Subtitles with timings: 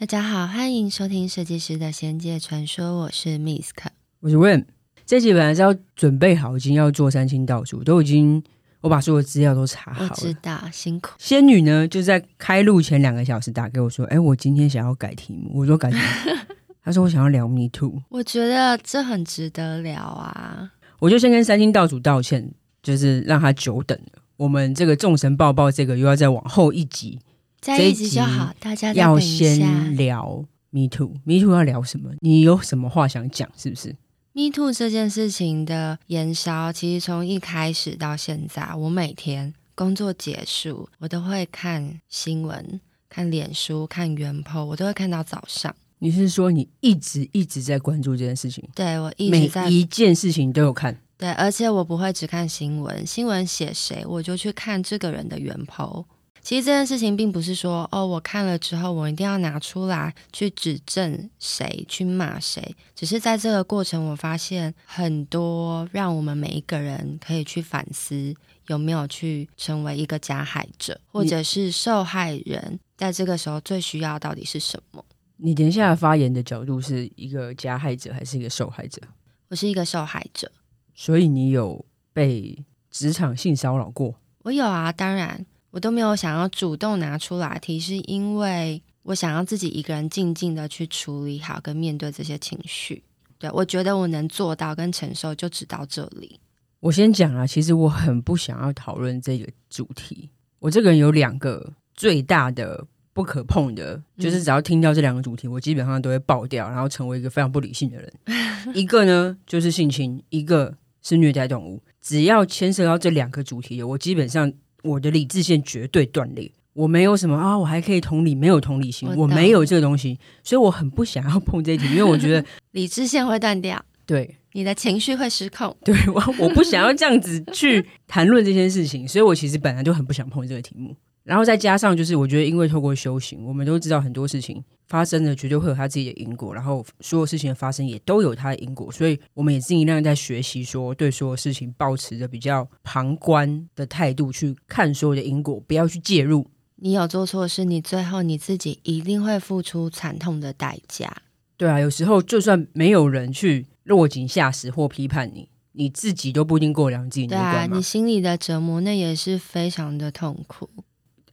[0.00, 3.84] 大家好，欢迎收听《设计师的仙界传说》，我是 Misk，
[4.20, 4.64] 我是 Wen。
[5.04, 8.42] 这集本来是要准备好，已经要做三清道祖，都已经
[8.80, 10.08] 我把所有资料都查好了。
[10.10, 11.10] 我知道，辛苦。
[11.18, 16.46] 仙女呢，就在开录前两个小时打给我说：“哎，我今天想要改题目。”我说：“改什么？”
[16.82, 20.72] 他说：“我想要聊 Me Too。”我觉得这很值得聊啊！
[20.98, 22.50] 我就先跟三清道主道歉，
[22.82, 24.22] 就是让他久等了。
[24.38, 27.18] 我们这个众神抱抱，这个又要再往后一集。
[27.60, 32.10] 在一起就好，大家要先聊 Me Too，Me Too 要聊什么？
[32.20, 33.50] 你有什么话想讲？
[33.56, 33.94] 是不是
[34.32, 45.74] ？Me Too 这件事情的延烧，其实从一开始到现在，我每天工作结束，我都会看新闻、看脸书、看原 po，我都会看到早上。
[45.98, 48.64] 你是说你一直一直在关注这件事情？
[48.74, 50.98] 对，我一直在每一件事情都有看。
[51.18, 56.06] 对，而且我不会只看新闻，新闻写谁，我就去看这个人的原 po。
[56.42, 62.74] 其实这件事情并不是说哦，我看了之后我一定要拿出来去指证谁，去骂谁。
[62.94, 68.34] 只是在这个过程，我发现很多让我们每一个人可以去反思，
[68.68, 75.04] 有没有去成为一个加害者，或者是受害人，在这个时候最需要到底是什么？
[75.36, 79.00] 你等一下发言的角度是一个加害者还是一个受害者？
[79.48, 80.50] 我是一个受害者。
[80.94, 84.14] 所以你有被职场性骚扰过？
[84.42, 85.46] 我有啊，当然。
[85.70, 93.02] 我都没有想要主动拿出来提，是因为我想要自己一个人静静的去处理好跟面对这些情绪。
[93.38, 96.38] 对，我觉得我能做到跟承受就只到这里。
[96.80, 100.28] 我先讲啊，其实我很不想要讨论这个主题。
[100.58, 108.12] 我这个人有两个最大的不可碰的，就是只要听到这两个主题，我基本上都会爆掉，然后成为一个非常不理性的人。
[108.74, 111.80] 一个呢就是性侵，一个是虐待动物。
[112.00, 114.52] 只要牵涉到这两个主题的，我基本上。
[114.82, 130.94] 我的理智线绝对断裂，我没有什么啊，我还可以同理，没有同理心，我，我没有这个东西，所以我很不想要碰这一题，因为我觉得 理智线会断掉，对，你的情绪会失控，对，我我不想要这样子去谈论这件事情，所以我其实本来就很不想碰这个题目。
[131.24, 146.46] 然后再加上，就是我觉得，因为透过修行，我们都知道很多事情发生的绝对会有它自己的因果，然后所有事情的发生也都有它的因果，所以我们也尽量在学习说，对所有事情保持着比较旁观的态度去看所有的因果，不要去介入。
[146.76, 151.14] 你有做错事，你最后你自己一定会付出惨痛的代价。
[151.58, 157.66] 对啊，有时候就算没有人去落井下石或批判你，你自己都不一定过良自己那关嘛。
[157.66, 160.70] 对啊，你心里的折磨那也是非常的痛苦。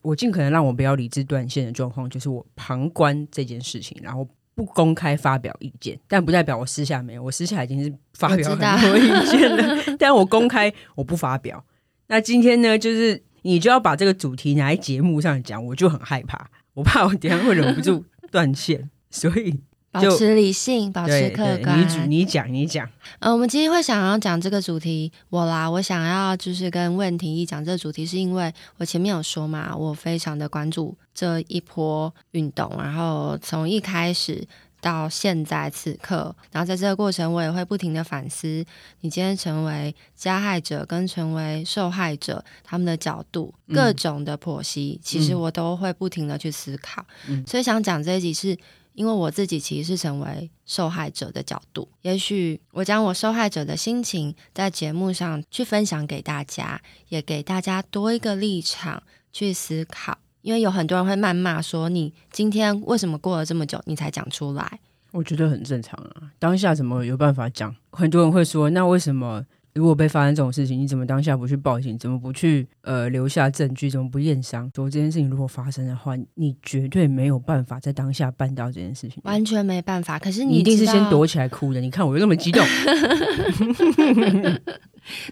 [0.08, 4.26] 我尽可能让我不要理智断线的状况，就是我旁观这件事情，然后
[4.56, 11.62] 不公开发表意见，但不代表我私下没有，我私下已经是发表很多意见了， 但我公开我不发表。
[12.08, 19.60] 那今天呢，就是你就要把这个主题拿在节目上讲，我就很害怕，我怕我等下会忍不住断线，所以。
[20.02, 21.80] 保持理性，保持客观。
[21.80, 22.90] 你讲，你讲，你讲。
[23.20, 34.48] 呃，我们今天会想要讲这个主题，我啦，我想要就是跟问题一讲这个主题，是因为我前面有说嘛，我非常的关注这一波运动，然后从一开始
[34.80, 38.64] 到现在此刻，然后在这个过程，我也会不停的反思，
[39.02, 48.56] 你今天成为加害者跟成为受害者，他们的角度，各种的剖析，嗯、其实我都会不停的去思考，嗯、所以想讲这一集是。
[48.98, 60.18] 因为我自己其实是成为受害者的角度，也许我将我受害者的心情在节目上去分享给大家，也给大家多一个立场去思考。
[60.42, 64.80] 因为有很多人会谩骂说：“你今天为什么过了这么久，你才讲出来？”
[65.14, 67.76] 我觉得很正常啊，当下怎么有办法讲？
[67.92, 69.46] 很多人会说：“那为什么？”
[69.78, 71.96] 如果被发生这种事情，你怎么当下不去报警？
[72.00, 73.92] 怎么不去呃留下证据？
[73.92, 74.68] 怎么不验伤？
[74.76, 80.18] 说这件事情如果发生的话，你绝对没有办法在当下办到这件事情，完全没办法。
[80.18, 81.80] 可是你，你一定是先躲起来哭的。
[81.80, 82.66] 你看我又那么激动，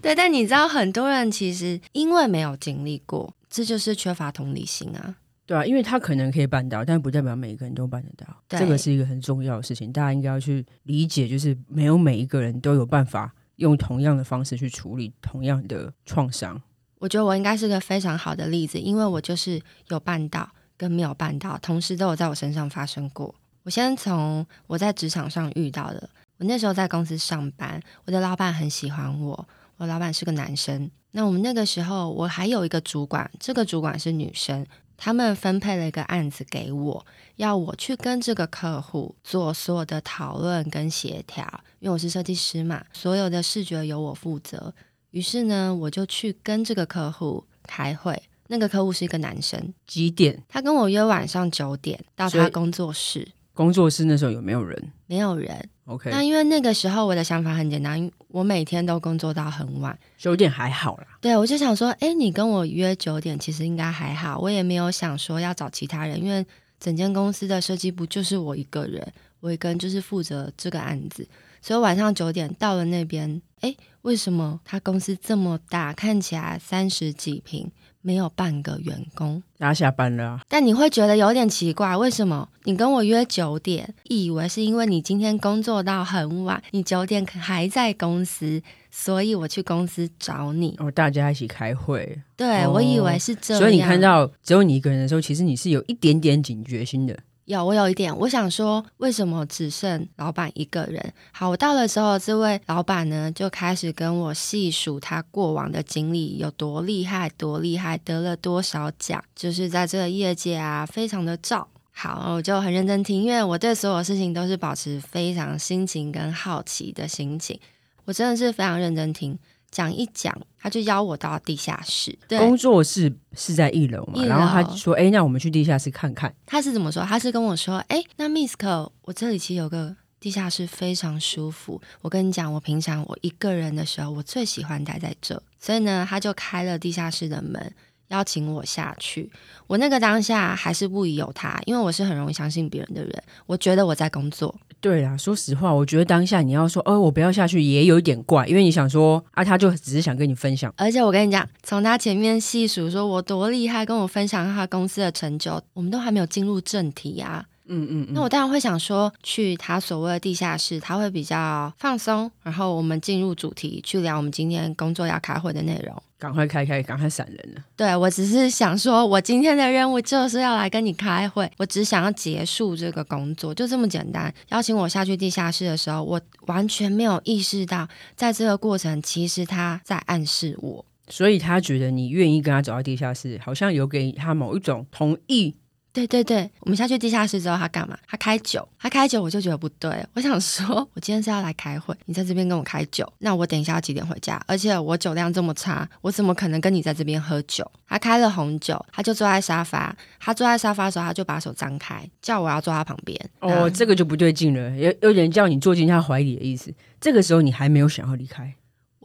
[0.02, 0.14] 对。
[0.14, 5.16] 但你知道，很多人其实因为没有经历过，这就是缺乏同理心啊。
[5.48, 8.28] 对啊，因为他可能可以办到，但不代表每一个人都办得到。
[8.48, 13.34] 这个是一个很重要的事情，大家应该要去理解，就是没有每一个人都有办法。
[13.57, 16.61] 用同样的方式去处理同样的创伤，
[16.99, 23.34] 我觉得我应该是个非常好的例子，因为我就是有办到跟没有办到，同时都有在我身上发生过。
[23.63, 29.47] 我先从我在职场上遇到的，我那时候在公司上班，我的老板很喜欢我，
[29.78, 30.90] 我老板是个男生。
[31.11, 34.66] 那我们那个时候，我还有一个主管，这个主管是女生。
[34.97, 37.06] 他们分配了一个案子给我，
[37.36, 41.44] 要我去跟这个客户做所有的讨论跟协调，
[41.80, 44.74] 因为我是设计师嘛，所有的视觉由我负责。
[45.12, 50.44] 于是呢，我就去跟这个客户开会，那个客户是一个男生，几点？
[50.47, 53.28] 他跟我约晚上九点到他工作室。
[53.53, 54.91] 工作室那时候有没有人？
[55.07, 55.69] 没有人。
[55.85, 56.09] OK。
[56.09, 61.07] 那因为那个时候我的想法很简单，我每天都工作到很晚，九点还好啦。
[61.22, 64.40] 对，我就想说，哎，你跟我约九点，其实应该还好。
[64.40, 66.46] 我也没有想说要找其他人，因为
[66.79, 71.28] 整间公司的设计部就是我一个人，我一个人就是负责这个案子。
[71.61, 77.72] 所以晚上九点到了那边，哎，为什么他公司这么大，看起来三十几坪？
[78.05, 80.41] 没有半个员工，大家下班了啊。
[80.47, 88.61] 但你会觉得有点奇怪，为什么你跟我约九点，以为是因为你今天工作到很晚，你九点还在公司，
[88.91, 90.75] 所以我去公司找你。
[90.78, 92.22] 哦，大家一起开会。
[92.37, 93.59] 对，哦，我以为是这样。
[93.59, 97.17] 所以你看到只有你一个人的时候，其实你是有一点点警觉心的。
[97.46, 101.14] 有，我有一点，我想说，为什么只剩老板一个人？
[101.32, 111.68] 好，我到了之后，这位老板呢就开始跟我细数他过往的经历有多厉害，多厉害，得了多少奖，就是在这个业界啊，非常的照。
[111.92, 117.59] 好，我就很认真听，因为我对所有事情都是保持非常心情跟好奇的心情，
[118.06, 119.38] 我真的是非常认真听。
[119.76, 122.18] 讲一讲，他就邀我到地下室。
[122.30, 124.14] 对，工作室是在一楼嘛？
[124.16, 124.30] 一楼。
[124.30, 127.04] 然后他说：“哎，那我们去地下室看看。”他是怎么说？
[127.04, 131.82] 他是跟我说：“哎，那 Misk，我这里其实有个地下室，非常舒服。
[132.00, 135.44] 我跟你讲，我平常我一个人的时候，我最喜欢待在这。
[135.60, 137.74] 所以呢，他就开了地下室的门。”
[138.10, 139.32] 邀请我下去，
[139.66, 143.24] 我那个当下还是不疑有他，因为我是很容易相信别人的人。
[143.48, 144.56] 我觉得我在工作。
[144.85, 150.72] 对啊，说实话，我觉得当下你要说哦，我不要下去，也有一点怪，因为你想说啊，他就只是想跟你分享。
[150.78, 157.43] 而且我跟你讲，从他前面细数说我多厉害，跟我分享他公司的成就，我们都还没有进入正题啊。
[157.67, 166.02] 嗯嗯，嗯，那我当然会想说，去他所谓的地下室，他会比较放松，然后我们进入主题，去聊我们今天工作要开会的内容。
[166.17, 167.62] 赶快开开，赶快闪人了。
[167.76, 174.34] 对，我只是想说，我今天的任务就是要来跟你开会，我只想要结束这个工作，就这么简单。
[174.50, 185.56] 邀请我下去地下室的时候，我完全没有意识到，在这个过程，其实他在暗示我，所以他觉得你愿意跟他走到地下室，好像有给他某一种同意。
[185.96, 187.97] 对对对，我们下去地下室之后，他干嘛？
[188.06, 190.06] 他开酒，他开酒，我就觉得不对。
[190.14, 194.44] 我想说，我今天是要来开会，你在这边跟我开酒，那我等一下要几点回家？
[194.46, 197.66] 而且我酒量这么差，我怎么可能跟你在这边喝酒？
[197.88, 199.96] 他开了红酒，他就坐在沙发。
[200.20, 203.18] 他坐在沙发的时候，他就把手张开，叫我要坐他旁边。
[203.40, 206.74] 哦，这个就不对劲了，有有点叫你坐进他怀里的意思。
[207.00, 208.53] 这个时候你还没有想要离开。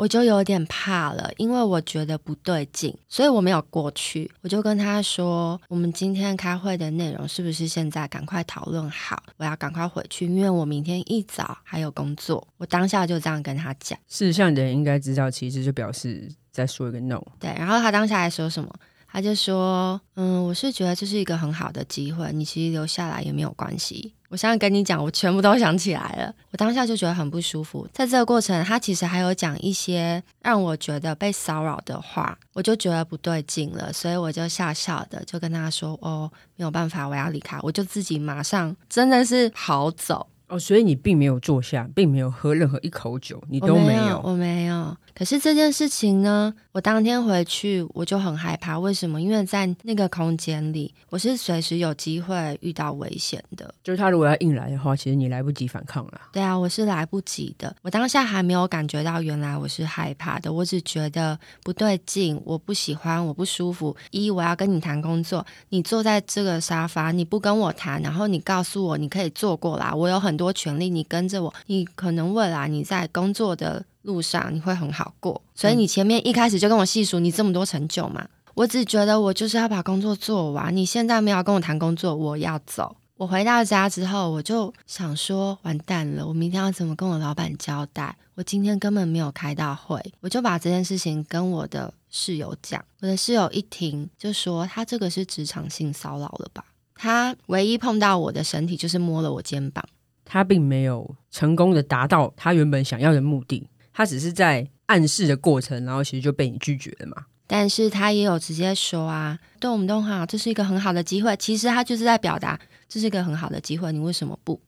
[0.00, 4.30] 我就有点怕了，因为我觉得不对劲，所以我没有过去。
[4.40, 9.22] 我就跟他说：“我们今天开会的内容是不是现在赶快讨论好？
[9.36, 13.98] 我要赶快回去，因为我明天一早还有工作。”我当下就这样跟他讲。
[14.08, 17.22] 识相的人应该知道，其实就表示在说一个 no。
[17.38, 18.74] 对，然后他当下还说什么？
[19.12, 26.32] 他就说：“嗯，我是觉得这是一个很好的机会，你其实留下来也没有关系。”我现在跟你讲，我全部都想起来了。
[26.52, 27.84] 我当下就觉得很不舒服。
[27.92, 40.28] 在这个过程，他其实还有讲一些让我觉得被骚扰的话，我就觉得不对劲了，所以我就笑笑的就跟他说：“哦，没有办法，我要离开。”我就自己马上真的是跑走。
[40.46, 44.96] 哦，所以你并没有坐下，并没有喝任何一口酒，你都没有，我没有，我没有。
[45.14, 48.78] 可是这件事情呢，我当天回去我就很害怕。
[48.78, 49.20] 为什么？
[49.20, 53.74] 因为在那个空间里，我是随时有机会遇到危险的。
[53.82, 56.20] 就是他如果要硬来的话，其实你来不及反抗了。
[56.32, 57.74] 对啊，我是来不及的。
[57.82, 63.96] 我当下还没有感觉到原来我是害怕的，我只觉得不对劲，我不喜欢，我不舒服。
[64.10, 78.26] 一，我要跟你谈工作，你坐在这个沙发，你不跟我谈，然后你告诉我你可以坐过来，我有很多权利，你跟着我，你可能未来你在工作的路上你会很好过，所以你前面一开始就跟我细数你这么多成就嘛。
[78.54, 82.96] 我只觉得我就是要把工作做完，你现在没有跟我谈工作，我要走。
[83.16, 88.16] 我回到家之后，我就想说完蛋了，我明天要怎么跟我老板交代？
[88.34, 92.82] 我今天根本没有开到会，我就把这件事情跟我的室友讲。
[93.00, 96.64] 我的室友一听就说他这个是职场性骚扰了吧？
[96.94, 99.84] 他唯一碰到我的身体就是摸了我肩膀。
[100.24, 103.66] 他并没有成功的达到他原本想要的目的，
[104.00, 107.26] 他只是在暗示的过程，然后其实就被你拒绝了嘛。
[107.46, 111.36] 但是他也有直接说啊，对我们都好，这是一个很好的机会。
[111.36, 114.58] 其实他就是在表达，这是一个很好的机会，你为什么不？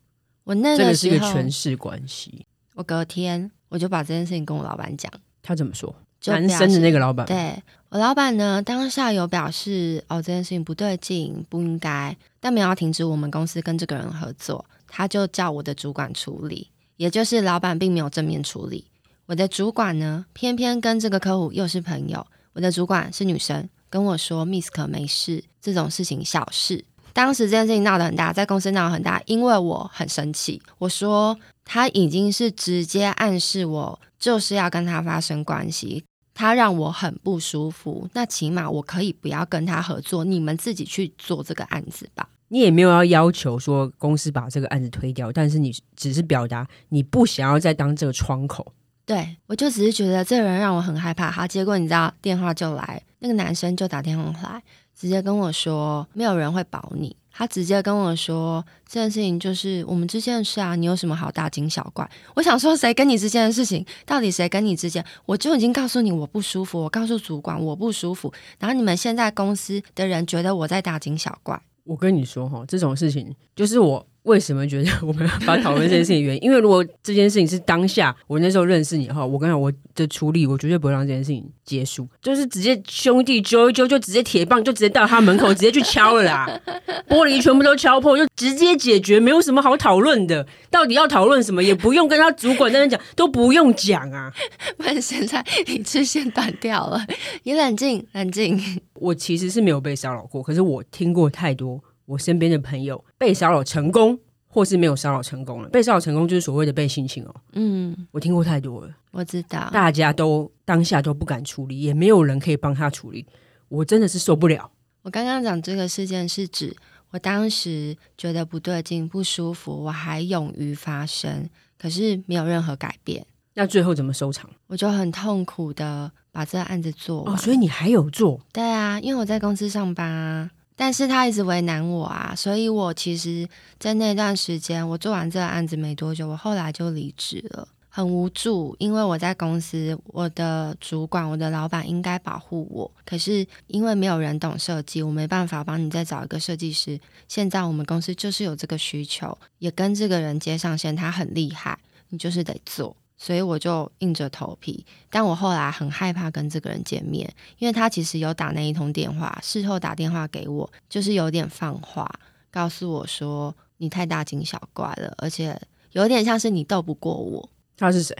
[0.45, 2.45] 我那个是一个权势关系。
[2.75, 5.11] 我隔天我就把这件事情跟我老板讲，
[5.43, 5.95] 他怎么说？
[6.27, 7.57] 男生的那个老板，对，
[7.89, 14.63] 我老板呢，当下有表示哦，这件事情不对劲，不应该，但没有要停止我们公司跟这个人合作。
[14.87, 18.85] 他就叫我的主管处理，也就是老板并没有正面处理。
[19.27, 22.27] 我的主管呢，偏偏跟这个客户又是朋友。
[22.55, 26.85] 我的主管是女生，跟我说 “miss 可没事，这种事情小事。
[27.15, 30.61] 当时这件事情闹得很大，在公司闹得很大，因为我很生气。
[30.79, 38.09] 我说他已经是直接暗示我就是要跟他发生关系，他让我很不舒服。
[38.15, 42.29] 那起码我可以不要跟他合作，你们自己去做这个案子吧。
[42.49, 48.73] 你也没有要要求说公司把这个案子推掉，但是你只是表达你不想要再当这个窗口。
[49.05, 51.31] 对，我就只是觉得这个人让我很害怕。
[51.31, 54.63] 好，结果你知道电话就来，那个男生就打电话来。
[54.95, 57.17] 直接跟我说，没有人会保你。
[57.33, 62.09] 他直接跟我说，这件事情就是我们之间的事啊，你有什么好大惊小怪？
[62.35, 65.05] 我想说，谁跟你之间的事情，到底谁跟你之间？
[65.25, 71.61] 我就已经告诉你我不舒服，我告诉主管我不舒服，然后你们现在公司的人觉得我在大惊小怪。
[71.85, 74.07] 我跟你说哈，这种事情就是我。
[74.25, 76.43] 为什么觉得我们要把讨论这件事情的原因？
[76.47, 86.49] 因为如果这件事情是当下我那时候认识你哈，我跟你讲我的处理，我绝对不会让这件事情结束，就是直接兄弟揪一揪，就直接铁棒就直接到他门口直接去敲了啦，
[87.11, 90.47] 玻璃全部都敲破，就直接解决，没有什么好讨论的。
[90.71, 91.63] 到底要讨论什么？
[91.63, 94.33] 也不用跟他主管在那讲，都不用讲啊。
[94.79, 97.05] 不然现在理智线断掉了，
[97.43, 98.81] 你冷静冷静。
[98.95, 101.83] 我其实是没有被骚扰过，可是我听过太多。
[102.13, 105.69] 我身边的朋友被骚扰成功，或是没有骚扰成功了。
[105.71, 107.35] 被骚扰成功就是所谓的被性侵哦。
[107.53, 113.25] 嗯，我听过太多了，我知道，大家都当下都不敢处理，也没有人可以帮他处理。
[113.71, 114.71] 我真的是受不了。
[115.01, 116.77] 我刚刚讲这个事件是指，
[117.13, 123.27] 我当时觉得不对劲、不舒服，我还勇于发声，可是没有任何改变。
[123.55, 124.51] 那最后怎么收场？
[124.67, 127.35] 我就很痛苦的把这个案子做完。
[127.35, 128.39] 哦，所以你还有做？
[128.53, 130.51] 对啊，因为我在公司上班啊。
[130.75, 133.49] 但是他一直为难我啊，所以我其实，
[133.79, 146.99] 在那段时间，我做完这个案子没多久，我后来就离职了，很无助，因为我在公司，我的主管、我的老板应该保护我，可是因为没有人懂设计，我没办法帮你再找一个设计师。
[147.29, 152.97] 现在我们公司就是有这个需求，也跟这个人接上线，他很厉害，你就是得做。
[153.23, 162.13] 所以我就硬着头皮，但我后来很害怕跟这个人见面，因为他其实有打那一通电话，事后打电话给我，就是有点放话，
[162.51, 165.57] 告诉我说你太大惊小怪了，而且
[165.93, 167.49] 有点像是你斗不过我。
[167.77, 168.13] 他是谁？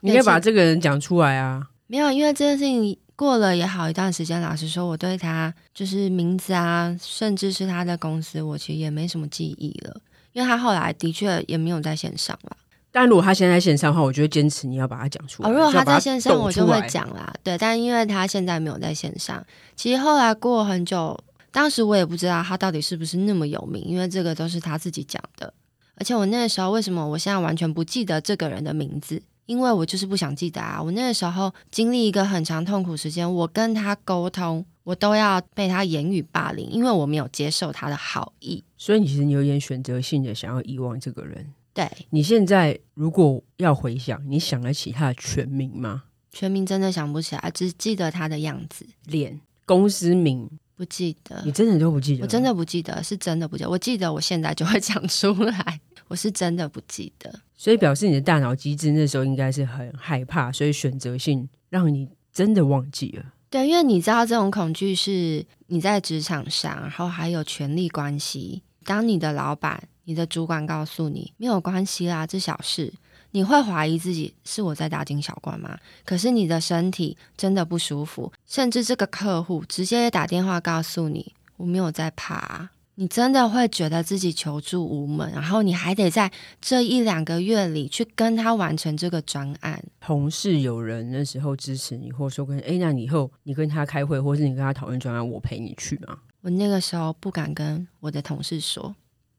[0.00, 1.68] 你可以把这个人讲出来啊。
[1.86, 10.00] 没有，因为这件事情过了也好一段时间，老实说，我对他就是名字啊，甚至是他的公司，我其实也没什么记忆了，
[10.32, 12.56] 因为他后来的确也没有在线上了。
[12.98, 15.50] 但如果他现在在线上的话，我就会坚持你要把它讲出来。
[15.50, 17.30] 哦，如果他在线上，我就会讲啦。
[17.42, 19.44] 对，但因为他现在没有在线上，
[19.76, 21.14] 其实后来过很久，
[21.52, 25.52] 当时我也不知道他到底是不是那么有名，因为这个都是他自己讲的。
[25.96, 29.22] 而且我那个时候为什么我现在完全不记得这个人的名字？
[29.44, 30.82] 因为我就是不想记得啊。
[30.82, 38.64] 我那个时候经历一个很长痛苦时间，我跟他沟通，我都要被他言语霸凌，因为我没有接受他的好意。
[38.78, 41.52] 所以你其实你有点选择性的想要遗忘这个人。
[41.76, 46.04] 对，你现在如果要回想，你想得起他的全名吗？
[46.32, 51.42] 全名真的想不起来，只记得他的样子、脸、公司名不记得。
[51.44, 52.22] 你真的都不记得？
[52.22, 53.68] 我真的不记得，是真的不记得。
[53.68, 57.30] 我记得我现在就会讲出来， 我是真的不记得。
[57.54, 63.34] 所以表示你的大脑机制那时候应该是很害怕，所以选择性让你真的忘记了。
[63.50, 69.86] 对，因为你知道这种恐惧是你在职场上，然后还有权力关系，当你的老板。
[70.06, 72.92] 你的主管告诉你没有关系啦，这小事，
[73.32, 75.78] 你会怀疑自己是我在大惊小怪吗？
[76.04, 89.82] 可是你的身体真的不舒服，甚至这个客户直接打电话告诉你我没有在怕，你真的会觉得自己求助无门，然后你还得在这一两个月里去跟他完成这个专案。
[90.00, 96.18] 同事有人那时候支持你，或者说跟哎，那你以后你跟他开会，或是你跟他讨论专案，我陪你去吗？
[96.42, 98.94] 我那个时候不敢跟我的同事说。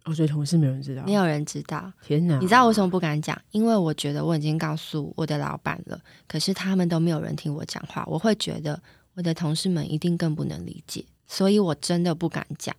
[0.08, 1.92] 哦，所以同事没有人知道，没有人知道。
[2.02, 2.40] 天哪！
[2.40, 3.40] 你知道我为什么不敢讲？
[3.52, 8.06] 因为我觉得我已经告诉我的老板了，可是他们都没有人听我讲话。
[8.08, 8.82] 我会觉得
[9.16, 12.74] 我的同事们一定更不能理解，所以我真的不敢讲。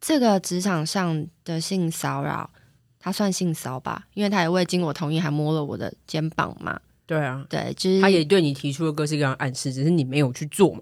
[0.00, 2.48] 这个职场上的性骚扰，
[2.98, 4.06] 他算性骚吧？
[4.14, 6.80] 因为他也未经我同意，还摸了我的肩膀嘛。
[7.04, 10.80] 对啊，对，就是他也对你提出了各式各样的暗示，只是你没有去做嘛。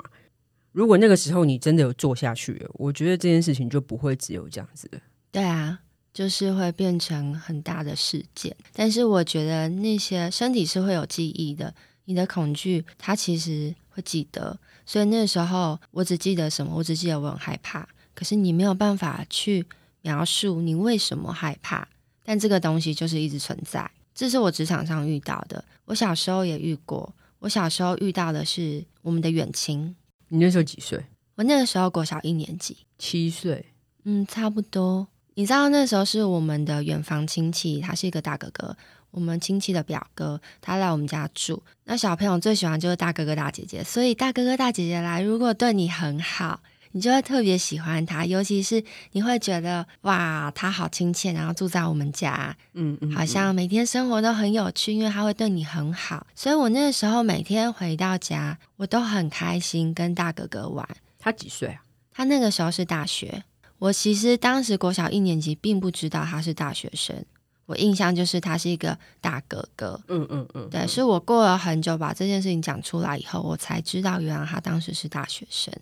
[0.73, 5.01] 如果那个时候你真的有做下去了，我觉得这件事情就不会只有这样子的。
[5.33, 5.81] 对啊，
[6.13, 8.57] 就是会变成很大的事件。
[8.73, 11.75] 但是我觉得那些身体是会有记忆的，
[12.07, 14.59] 你的恐惧它其实会记得。
[14.85, 16.75] 所以那时候我只记得什么？
[16.75, 17.89] 我只记得我很害怕。
[18.15, 19.65] 可是你没有办法去
[20.03, 21.89] 描述你为什么害怕。
[22.25, 23.91] 但这个东西就是一直存在。
[24.15, 25.65] 这是我职场上遇到的。
[25.85, 27.15] 我小时候也遇过。
[27.39, 29.95] 我小时候遇到的是我们的远亲。
[30.29, 31.03] 你那时候几岁？
[31.37, 33.65] 我那个时候国小一年级，七岁，
[34.05, 35.09] 嗯，差不多。
[35.41, 38.77] 你知道那时候是我们的远房亲戚，他是一个大哥哥，
[39.11, 41.63] 我们亲戚的表哥，他来我们家住。
[41.85, 46.61] 那小朋友最喜欢就是大哥哥大姐姐，所以大哥哥大姐姐来，如果对你很好，
[46.93, 56.27] 你就会特别喜欢他，尤其是你会觉得哇，他好亲切，然后住在我们家，嗯嗯，好像每天生活都很有趣，因为他会对你很好。
[56.35, 60.87] 所以我那个时候每天回到家，我都很开心跟大哥哥玩。
[61.19, 61.81] 他几岁啊？
[62.13, 63.43] 他那个时候是大学。
[63.81, 67.25] 我其实当时国小一年级，并不知道他是大学生。
[67.67, 70.01] 我印象就是他是一个大哥哥。
[70.09, 75.73] 嗯嗯嗯，对，是我过了很久把这件事情讲出来以后，我才知道原来他当时是大学生。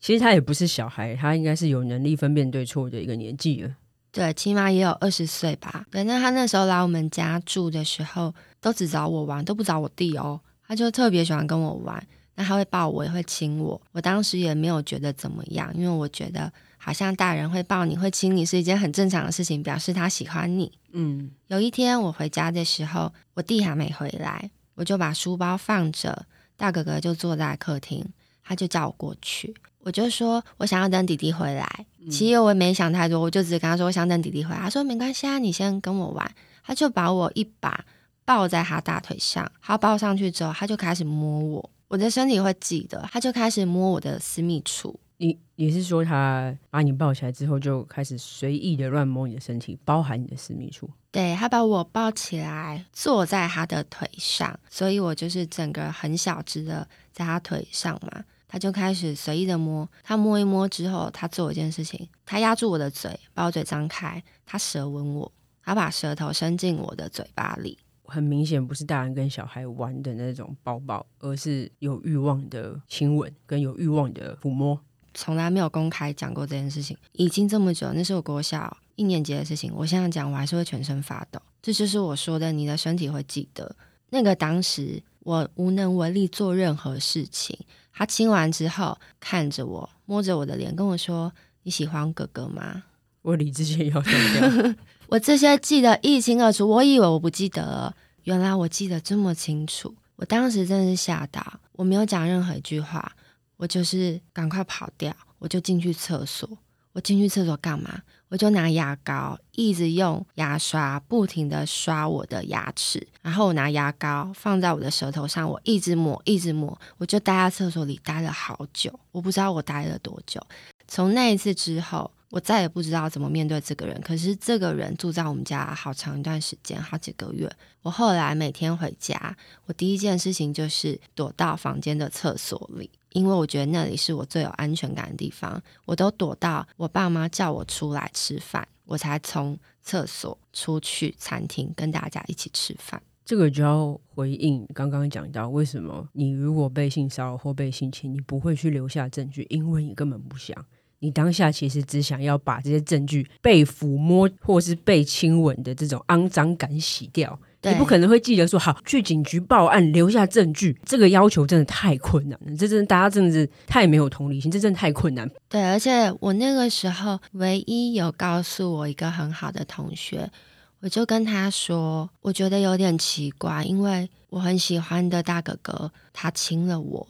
[0.00, 3.70] 其实他也不是小孩，他应该是有能力分辨对错的一个年纪了。
[4.12, 5.86] 对，起码也有二十岁吧。
[5.90, 10.40] 反正他那时候来我们家住的时候，都只找我玩，都不找我弟哦。
[10.66, 13.80] 他就特别喜欢跟我玩，那他会抱我，也会亲我。
[13.90, 16.52] 我当时也没有觉得怎么样，因为我觉得。
[16.78, 20.70] 好像大人会抱你会亲你是一件很正常的事情，表示他喜欢你。
[20.92, 26.26] 嗯，有一天我回家的时候，我弟还没回来，我就把书包放着，
[26.56, 28.04] 大哥哥就坐在客厅，
[28.44, 31.86] 他就叫我过去，我就说我想要等弟弟回来。
[32.08, 34.60] 其实我也没想太多，我就只是跟他说我想等弟弟回来。
[34.60, 36.30] 他说没关系啊，你先跟我玩。
[36.62, 37.84] 他就把我一把
[38.24, 44.98] 抱在他大腿上，他抱上去之后，他就开始摸我，我的身体会记得，他就开始摸我的私密处。
[45.18, 50.90] 你你是说他把你抱起来之后就开始随意的乱摸你的身体，包含你的私密处？
[51.10, 58.24] 对，他把我抱起来坐在他的腿上，所以我就是整个很小只的在他腿上嘛。
[58.48, 65.32] 他就开始随意的摸，他摸一摸之后，他做一件事情，他压住我的嘴，把我嘴张开，他舌吻我，
[65.64, 67.78] 他把舌头伸进我的嘴巴里。
[68.06, 74.78] 很明显不是大人跟小孩玩的那种抱抱，而是有欲望的亲吻跟有欲望的抚摸。
[75.14, 79.72] 从来没有公开讲过这件事情，已经这么久，那是我国小一年级的事情。
[79.74, 81.40] 我现在讲，我还是会全身发抖。
[81.62, 83.74] 这就是我说的，你的身体会记得。
[84.10, 87.58] 那个当时我无能为力做任何事情。
[87.92, 91.32] 他亲完之后，看着我，摸着我的脸，跟我说
[91.64, 92.84] ：“你喜欢哥哥吗？”
[93.22, 94.14] 我理智线要断
[94.62, 94.74] 掉。
[95.08, 99.94] 我这些记得一清二楚，我以为我不记得了，原来我记得这么清楚。
[100.16, 103.12] 我当时真是吓到，我没有讲任何一句话。
[103.56, 106.48] 我就是赶快跑掉，我就进去厕所。
[106.92, 108.02] 我进去厕所干嘛？
[108.28, 116.76] 我就拿牙膏，一直用牙刷不停地刷我的牙齿，然后我拿牙膏放在我的舌头上，我一直抹，一直抹。
[116.98, 120.44] 我就待在厕所里待了好久，我不知道我待了多久。
[120.88, 124.00] 从那一次之后，我再也不知道怎么面对这个人。
[124.00, 127.50] 可是这个人住在我们家好长一段时间，好几个月。
[127.82, 129.36] 我后来每天回家，
[129.66, 132.90] 我第一件事情就是躲到房间的厕所里。
[133.10, 143.00] 因为我觉得那里是我最有安全感的地方，我都躲到我爸妈叫我出来吃饭，我才从厕所出去餐厅跟大家一起吃饭。
[143.24, 150.66] 这个就要回应刚刚讲到，为什么你如果被性骚扰或被性侵，你不会去留下证据，因为你根本不想。
[150.98, 157.38] 你当下其实只想要把这些证据被抚摸或是被亲吻的这种肮脏感洗掉。
[157.62, 162.56] 你不可能会记得说好去警局报案留下证据，这个要求真的太困难了。
[162.56, 165.28] 这真的大家真的是太没有同理心，这真的太困难。
[165.48, 170.30] 对，而且我那个时候唯一有告诉我一个很好的同学，
[170.78, 177.04] 我就跟他说，我觉得有点奇怪，因为我很喜欢的大哥哥他亲了我，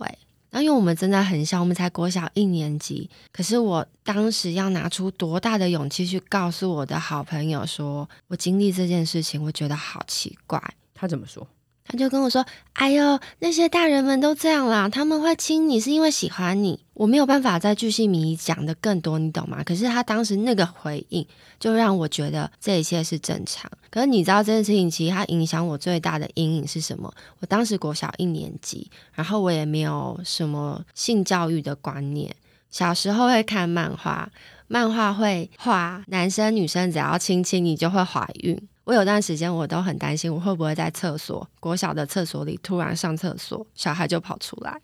[0.61, 3.09] 因为我们真的很小，我们才国小一年级。
[3.33, 10.62] 可是我当时要拿出多大的勇气去告诉我的好朋友说，我经历这件事情，我觉得好奇怪。
[10.95, 11.47] 他怎么说？
[11.85, 19.62] 他就跟我说：“哎呦，那些大人们都这样啦，他们会亲你是因为喜欢你。”我没有办法在巨细迷讲得更多，你懂吗？
[19.62, 21.26] 可是他当时那个回应，
[21.61, 23.70] 就让我觉得这一切是正常。
[23.90, 27.12] 可是你知道这件事情，其实它影响我最大的阴影是什么？
[27.40, 32.35] 我当时国小一年级，然后我也没有什么性教育的观念。
[32.70, 34.30] 小时候会看漫画，
[34.66, 38.59] 漫画会画男生女生只要亲亲你就会怀孕。
[38.85, 44.80] 我有段时间我都很担心，我会不会在厕所，国小的厕所里突然上厕所，小孩就跑出来。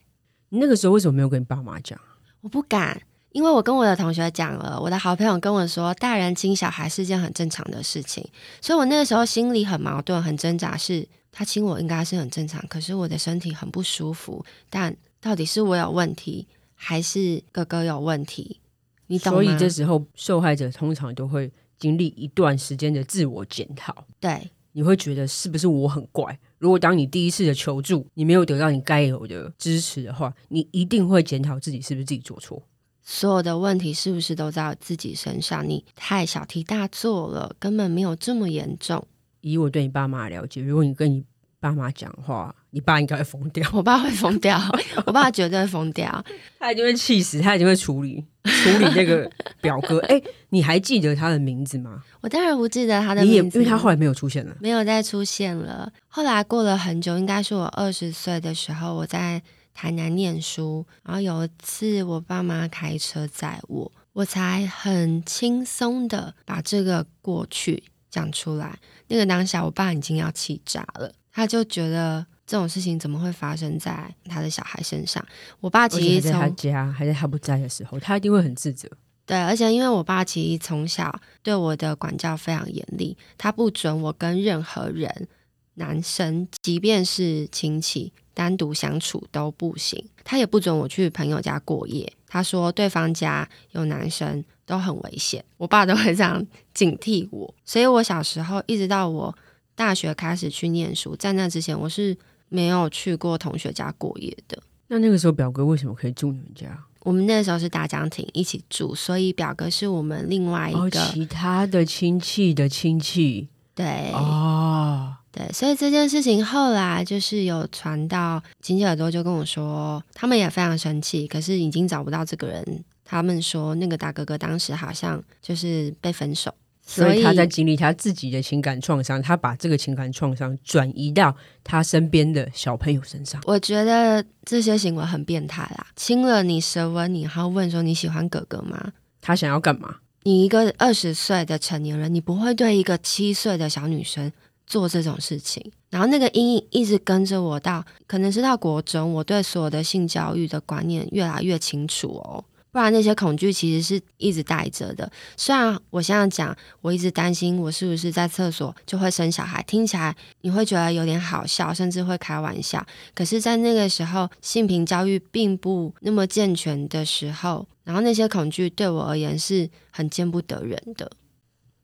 [0.52, 1.98] 你那个时候为什么没有跟你爸妈讲？
[2.42, 8.22] 我不敢，因为我跟我的同学讲了，我的好朋友跟我说，大人亲小孩是件很正常的事情，
[8.60, 18.60] 所以我那个时候心里很矛盾，很挣扎，是他亲我应该是很正常，可是我的身体很不舒服，但到底是我有问题，还是哥哥有问题？
[19.06, 19.42] 你懂吗？
[19.42, 21.50] 所以这时候受害者通常都会。
[21.78, 26.38] 经历一段时间的自我检讨，对，你会觉得是不是我很怪？
[26.62, 32.62] 如果当你第一次的求助，你没有得到你该有的支持的话，你一定会检讨自己是不是自己做错。
[33.02, 35.68] 所有的问题是不是都在自己身上？
[35.68, 39.04] 你太小题大做了，根本没有这么严重。
[39.40, 41.24] 以我对你爸妈的了解，如果你跟你
[41.58, 43.66] 爸妈讲话，你爸应该会疯掉。
[43.72, 44.60] 我爸会疯掉，
[45.06, 46.24] 我爸绝对会疯掉，
[46.58, 49.30] 他一定会气死，他一定会处理处理那个
[49.60, 50.00] 表哥。
[50.00, 52.02] 哎、欸，你还记得他的名字吗？
[52.20, 55.92] 我当然不记得他的名字，因为他后来没有出现了，没有再出现了。
[56.08, 59.42] 后来过了很久，应该是我二十岁的时候，我在。
[59.74, 68.78] 台南念书，然后有一次我爸妈开车载我，我才很轻松的把这个过去讲出来。
[69.08, 75.26] 那个当下，我爸已经要气炸了，他就觉得这种事情怎么会发生在他的小孩身上？
[75.58, 78.86] 我爸其实从在他家还在他不在的时候，他一定会很自责。
[79.24, 85.28] 对，而且因为我爸其实从小对我的管教非常严厉，他不准我跟任何人。
[85.76, 92.12] 男生，即便是亲戚单独相处都不行，他也不准我去朋友家过夜。
[92.28, 97.54] 他说对方家有男生都很危险，我爸都会这样警惕我。
[97.64, 99.34] 所以我小时候一直到我
[99.74, 102.14] 大学开始去念书，在那之前我是
[102.52, 104.62] 没有去过同学家过夜的。
[104.88, 106.68] 那那个时候表哥为什么可以住你们家？
[107.00, 113.48] 我们那个时候是大家庭一起住，所以表哥是我们另外一个、哦、其他的亲戚的亲戚。
[113.74, 115.14] 对哦。
[115.32, 122.84] 对，所以这件事情后来就是有传到亲戚耳朵，就跟我说，他们也非常生气，可是已经找不到这个人。
[123.02, 133.40] 他们说那个大哥哥当时好像就是被分手，所以他在经历他自己的情感创伤，他把这个情感创伤转移到他身边的小朋友身上。
[133.46, 138.92] 我觉得这些行为很变态啦，亲了你，舌吻你，还要问说你喜欢哥哥吗？
[139.20, 139.96] 他想要干嘛？
[140.24, 144.30] 你一个二十岁的成年人，你不会对一个七岁的小女生
[144.66, 152.44] 做这种事情，然后那个阴影一直跟着我到，可能是到国中，我对所有的性教育的观念越来越清楚哦。
[152.72, 155.08] 不然那些恐惧其实是一直带着的。
[155.36, 162.84] 虽然我现在讲，我一直担心我是不是在厕所就会生小孩，听起来你会觉得有点好笑，甚至会开玩笑。
[163.14, 171.12] 可是，在那个时候，性平教育并不那么健全的时候，然后那些恐惧对我而言是很见不得人的。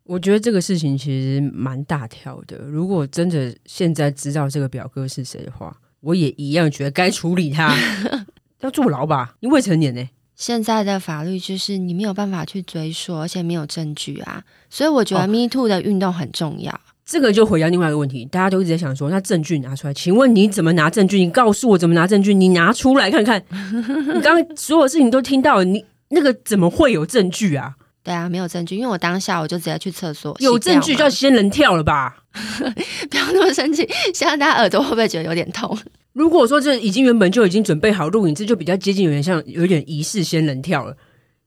[0.04, 2.56] 我觉得这个事情其实蛮大条的。
[2.60, 7.76] 如果真的现在知道这个表哥是谁的话，我也一样觉得该处理他，
[8.60, 9.34] 要坐牢吧？
[9.40, 10.08] 你未成年呢。
[10.38, 14.40] 现在的法律就是你没有办法去追溯，而且没有证据啊。
[14.70, 16.72] 所以我觉得 Me Too 的运动很重要。
[16.72, 21.18] 哦，这个就回答另外一个问题，大家都一直在想说，那证据拿出来，请问你怎么拿证据？
[21.18, 22.32] 你告诉我怎么拿证据？
[22.32, 23.42] 你拿出来看看。
[24.14, 27.74] 你刚刚所有事情都听到了，你那个怎么会有证据啊？
[28.04, 30.36] 对啊，没有证据，因为我当下我就直接去厕所。
[30.38, 32.16] 有证据就要仙人跳了吧？
[33.10, 35.76] 不要那么生气，现在大家耳朵会不会觉得有点痛？
[36.18, 40.96] 如果说这已经原本就已经准备好录影，这就比较接近有点像有点疑似仙人跳了。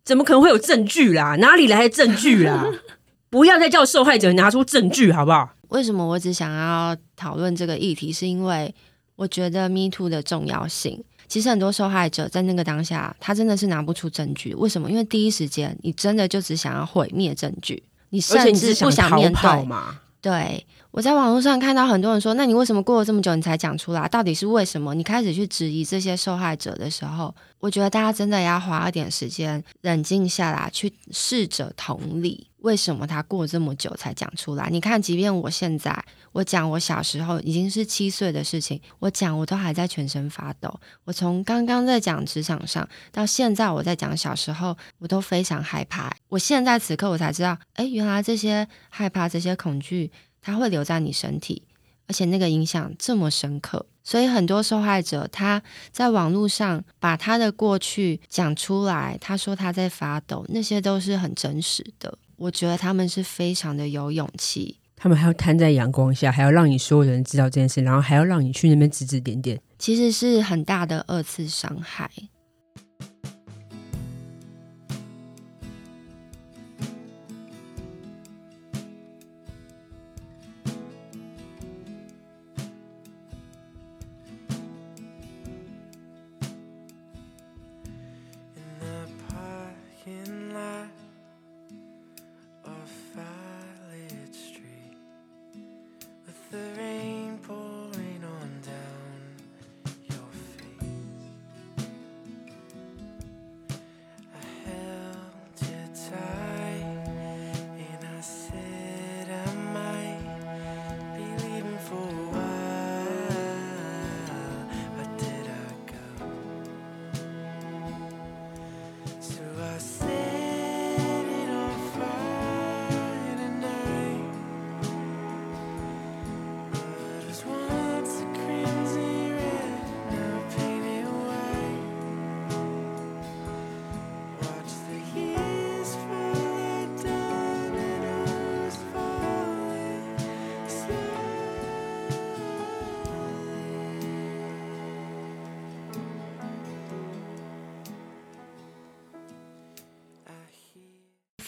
[0.06, 1.36] 怎么可能会有证据啦？
[1.44, 2.66] 哪里来的证据啦？
[3.30, 5.50] 不要再叫受害者拿出证据好不好？
[5.68, 8.14] 为什么我只想要讨论这个议题？
[8.14, 8.74] 是因为
[9.18, 11.04] 我觉得 Me Too 的重要性。
[11.28, 14.54] 其实很多受害者在那个当下，他真的是拿不出证据。
[14.56, 14.90] 为什么？
[14.90, 20.00] 因为第一时间你真的就只想要毁灭证据，你甚至不想面对嘛。
[20.22, 24.08] 对，我在网络上看到很多人说：“那你为什么过了这么久你才讲出来？
[24.10, 32.48] 到底是为什么？”你开始去质疑这些受害者的时候，我觉得大家真的要花一点时间冷静下来，去试着同理。
[32.58, 34.70] 为什么他过这么久才讲出来？
[34.70, 35.98] 你看，即便我现在
[36.34, 40.72] 我讲我小时候已经是七岁的事情，我讲我都还在全身发抖。
[41.06, 46.14] 我从刚刚在讲职场上到现在我在讲小时候，我都非常害怕。
[46.28, 51.64] 我现在此刻我才知道，诶，原来这些害怕、这些恐惧，它会留在你身体，
[52.08, 53.86] 而且那个影响这么深刻。
[54.04, 62.18] 所以很多受害者他在网络上把他的过去讲出来，他说他在发抖，那些都是很真实的。
[62.38, 72.10] 我觉得他们是非常的有勇气，他们还要摊在阳光下，还要让你所有人知道这件事，然后还要让你去那边指指点点，其实是很大的二次伤害。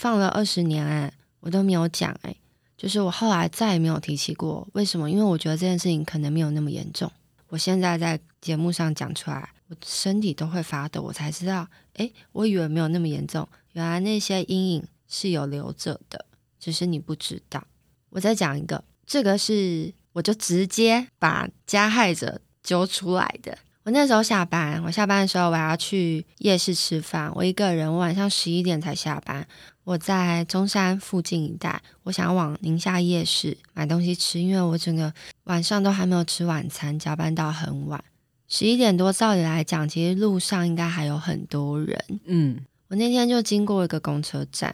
[0.03, 2.35] 放了二十年哎、我都没有讲哎、
[2.75, 4.67] 就是我后来再也没有提起过。
[4.73, 5.09] 为什么？
[5.09, 7.09] 因为我觉得这件事情可能没有那么严重。
[7.47, 16.25] 我现在在节目上讲出来，我身体都会发抖，我才知道，哎，我以为没有那么严重，原来那些阴影是有留着的，
[16.59, 17.65] 只是你不知道。
[18.09, 23.57] 我再讲一个，这个是我就直接把加害者揪出来的。
[23.83, 27.29] 我那时候下班，我下班的时候我要去夜市吃饭。
[27.35, 29.45] 我一个人，我晚上十一点才下班。
[29.83, 38.01] 我在中山附近一带，我想要往宁夏夜市买东西吃，因为我整个晚上都还没有吃晚餐，加班到很晚。
[38.47, 42.01] 十一点多，照理来讲，其实路上应该还有很多人。
[42.23, 44.73] 嗯，我那天就经过一个公车站，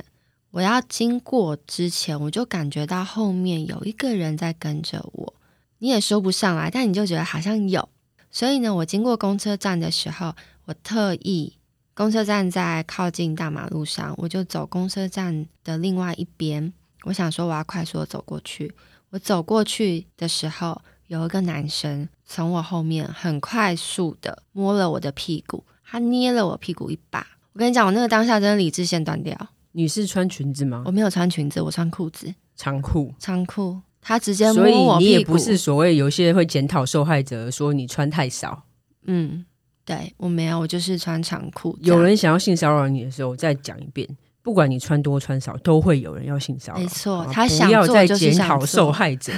[0.51, 5.33] 我要经过之前，我就感觉到后面有一个人在跟着我。
[5.79, 7.89] 你也说不上来，但你就觉得好像有。
[8.31, 11.57] 所以呢，我经过公车站的时候，我特意，
[11.93, 16.71] 公车站在靠近大马路上，我就走公车站的另外一边。
[17.03, 18.73] 我想说，我要快速的走过去。
[19.09, 27.25] 我走过去的时候，有一个男生从我后面很快速的摸了我的屁股，他捏了我屁股一把。
[27.53, 29.35] 我跟你讲，我那个当下真的理智线断掉。
[29.71, 30.83] 你是穿裙子吗？
[30.85, 33.81] 我没有穿裙子，我穿裤子，长裤，长裤。
[34.01, 38.63] 他直接摸我所以你也不是所谓有些人会检讨受害者说你穿太少。
[39.05, 39.45] 嗯，
[39.85, 41.77] 对，我没有，我就是穿长裤。
[41.81, 44.07] 有人想要性骚扰你的时候，我再讲一遍，
[44.41, 46.79] 不管你穿多穿少，都会有人要性骚扰。
[46.79, 49.33] 没错，他想要再检讨受害者。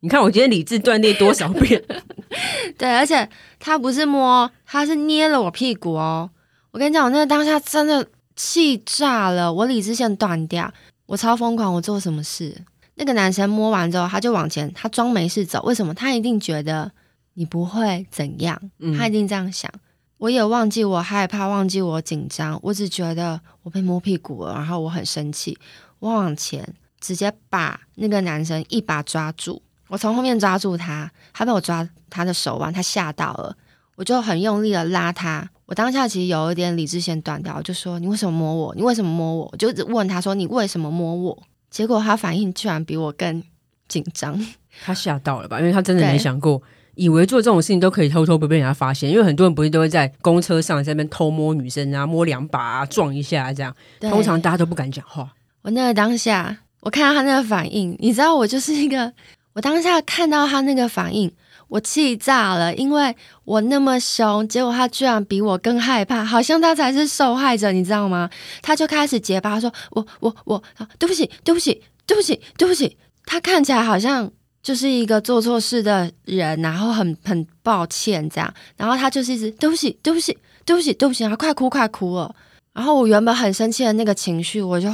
[0.00, 1.82] 你看我今天理智断裂多少遍？
[2.76, 6.28] 对，而且他不是摸，他是捏了我屁股哦。
[6.70, 10.70] 我跟你讲，我那个当下真的气炸了，我理智线断掉，
[11.06, 12.54] 我超疯狂，我做什么事？
[12.98, 15.62] 那个男生摸完之后，他就往前，他装没事走。
[15.64, 15.94] 为什么？
[15.94, 16.90] 他一定觉得
[17.34, 18.58] 你不会怎样，
[18.98, 19.70] 他一定这样想。
[19.74, 19.80] 嗯、
[20.18, 25.58] 我也忘记我害怕，忘记我紧张，我只觉得我被摸屁股了，然后我很生气。
[25.98, 26.66] 我往前
[26.98, 33.54] 直接把那个男生一把抓住，我从后面抓住他，他被我抓他的手腕，他吓到了，
[33.96, 35.48] 我就很用力的拉他。
[35.66, 38.74] 我当下其实有一点理智线断掉，我就说：“你为什么摸我？
[38.74, 41.42] 你为什么摸我？”我就问他说：“你为什么摸我？”
[41.76, 43.42] 结果他反应居然比我更
[43.86, 44.34] 紧张，
[44.82, 45.60] 他吓到了吧？
[45.60, 46.62] 因为他真的没想过，
[46.94, 49.10] 以为做这种事情都可以偷偷不被人家发现。
[49.10, 53.76] 因为很多人不是都会在公车上在那边偷摸女生啊，摸两把啊，撞一下啊这样。
[54.00, 55.30] 通常大家都不敢讲话。
[55.60, 59.12] 我那个当下，我看到他那个反应，你知道，我就是一个，
[59.52, 61.30] 我当下看到他那个反应。
[61.68, 68.30] 我气炸了，因为我那么凶，结果他居然比我更害怕，好像他才是受害者，你知道吗？
[68.62, 70.62] 他就开始结巴说：“我我我，
[70.98, 74.30] 对不起，对不起，对不起，对不起。”他看起来好像
[74.62, 82.32] 就是一个做错事的人，然后很很抱歉这样，然后他就是一直对不起，对不起，对不起，对不起，然后快哭快哭了。
[82.72, 84.88] 然后我原本很生气的那个情绪，我就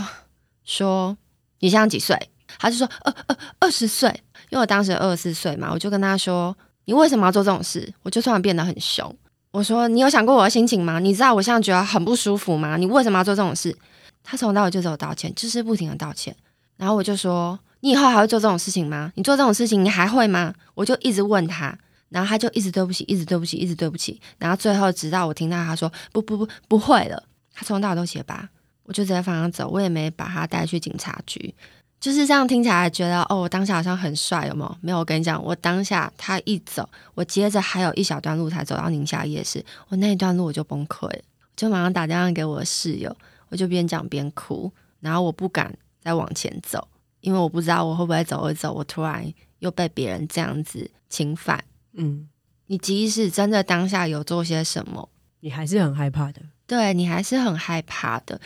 [0.64, 1.14] 说
[1.60, 2.16] ：“你现在几岁？”
[2.58, 4.08] 他就说：“二二二十岁。”
[4.52, 9.16] 因为我当时二十四岁嘛，我就跟他说：“你为什么要做这种事？”我就突然变得很凶。
[9.50, 10.98] 我说：“你有想过我的心情吗？
[10.98, 12.76] 你知道我现在觉得很不舒服吗？
[12.76, 13.74] 你为什么要做这种事？”
[14.22, 16.36] 他从头到尾就只有道歉，就是不停的道歉。
[16.76, 19.10] 然后我就说：“你以后还会做这种事情吗？
[19.14, 21.74] 你做这种事情你还会吗？”我就一直问他，
[22.10, 24.20] 然后他就一直对不起，一直对不起，一直对不起。
[24.36, 27.22] 然后最后直到我听到他说：“不不不，不会了。”
[27.54, 28.46] 他从头到尾都结巴，
[28.82, 31.54] 我就直接放他走，我也没把他带去警察局。
[32.02, 34.76] 就是这样听起来觉得哦，我当下好像很帅，有没有？
[34.80, 41.22] 没有，我跟你讲，我当下他一走，我接着还有一小段路才走到宁夏夜市，我那一段路我就崩溃了，
[41.54, 43.16] 就马上打电话给我的室友，
[43.50, 46.88] 我就边讲边哭，然后我不敢再往前走，
[47.20, 49.24] 因为我不知道我会不会走一走，我突然
[49.60, 51.62] 又被别人这样子侵犯。
[51.92, 52.28] 嗯，
[52.66, 56.42] 你即使真的当下有做些什么，你还是很害怕的。
[56.66, 58.40] 对，你还是很害怕的。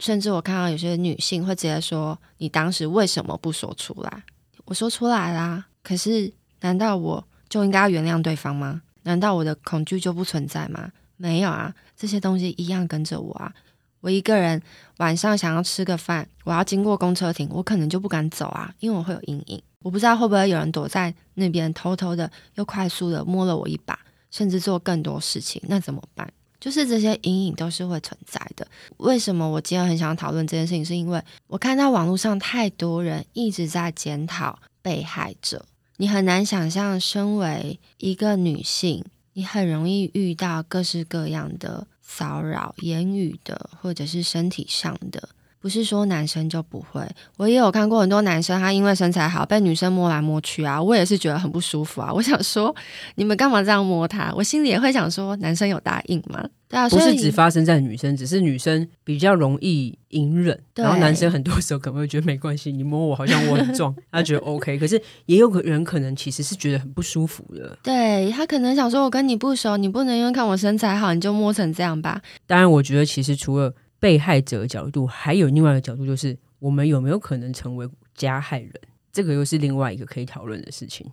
[0.00, 4.24] 甚至我看到有些女性会直接说：“你当时为什么不说出来？”
[4.66, 8.82] 我说出来啦，可是难道我就应该要原谅对方吗？
[9.02, 10.90] 难道我的恐惧就不存在吗？
[11.16, 13.52] 没有啊，这些东西一样跟着我啊。
[14.00, 14.60] 我一个人
[14.96, 19.62] 晚上想要吃个饭，我要经过公车亭，我可能就不敢走啊，因为我会有阴影。
[19.82, 23.98] 我不知道会不会有人躲在那边偷偷的又快速的摸了我一把，
[24.30, 26.30] 甚至做更多事情，那怎么办？
[26.60, 28.66] 就是这些阴影都是会存在的。
[28.98, 30.84] 为什么我今天很想讨论这件事情？
[30.84, 35.64] 是因为我看到网络上太多人一直在检讨被害者。
[35.96, 45.28] 你很难想象，身为一个女性，你很容易遇到各式各样的骚扰，言语的或者是身体上的。
[45.60, 52.10] 不是说男生就不会，我也有看过很多男生，他因为身材好被女生摸来摸去啊，我也是觉得很不舒服啊。
[52.14, 52.74] 我想说，
[53.16, 54.32] 你们干嘛这样摸他？
[54.34, 56.42] 我心里也会想说，男生有答应吗？
[56.66, 64.78] 对啊，不是只发生在女生，只是女生比较容易隐忍，然后男生很多时候可能会觉得没关系，你摸我好像我很壮， 他觉得 OK。
[64.78, 72.22] 可是也有个人可能其实是觉得很不舒服的，对，他可能想说，我跟你不熟，你不能因为看我身材好你就摸成这样吧。
[72.46, 78.72] 当然，我觉得其实除了被害者的角度，还有另外一个角度，就是我们有没有可能成为加害人？
[79.12, 81.06] 这个又是另外一个可以讨论的事情。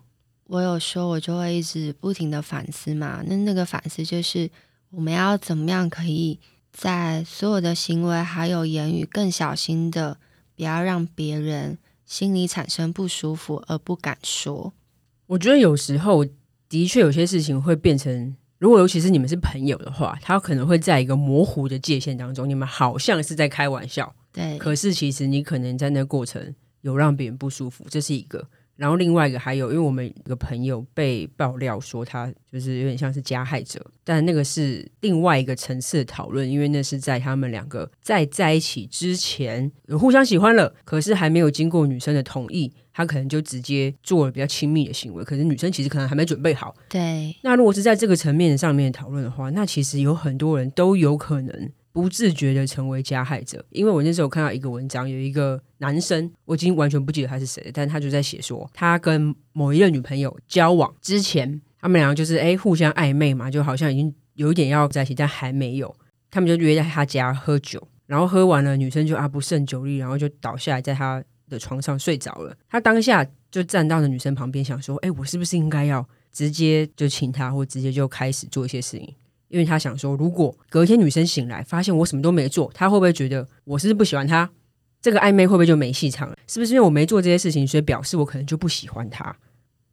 [0.45, 3.21] 我有说，我就会一直不停的反思嘛。
[3.27, 4.49] 那那个反思就是，
[4.91, 6.39] 我们要怎么样可以
[6.71, 10.17] 在所有的行为还有言语更小心的，
[10.55, 14.71] 不要让别人心里产生不舒服而不敢说。
[15.25, 16.25] 我觉得有时候
[16.69, 18.35] 的确有些事情会变成。
[18.59, 28.47] 如果尤其是你们是朋友的话，他可能会在一个模糊的界限当中，你们好像是在开玩笑，对，可是其实你可能在那个过程有让别人不舒服，这是一个。
[28.75, 46.73] 然后另外一个还有，因为我们一个朋友被爆料说他就是有点像是加害者，但那个是另外一个层次的讨论，因为那是在他们两个在在一起之前互相喜欢了，可是还没有经过女生的同意，他可能就直接做了比较亲密的行为，可是女生其实可能还没准备好。
[46.89, 51.71] 对，那如果是在这个层面上面讨论的话，那其实有很多人都有可能。
[51.93, 65.95] 不自觉的成为加害者，因为我那时候看到一个文章，有一个男生，我已经完全不记得他是谁，但他就在写说，他跟某一任女朋友交往之前，他们两个就是诶互相暧昧嘛，就好像已经有一点要在一起，但还没有，
[66.29, 72.55] 他们就约在他家喝酒，然后喝完了，女生就啊不胜酒力，然后就倒下来在他的床上睡着了。
[72.69, 79.13] 他当下就站到了女生旁边，想说，诶，我是不是应该要直接就亲他，或直接就开始做一些事情？
[79.49, 84.49] 因为他想说，如果隔天女生醒来发现我什么都没做，他会不会觉得我是不是不喜欢他？
[85.01, 86.35] 这个暧昧会不会就没戏唱了？
[86.47, 89.35] 是不是因为我没做这些事情，所以表示我可能就不喜欢他？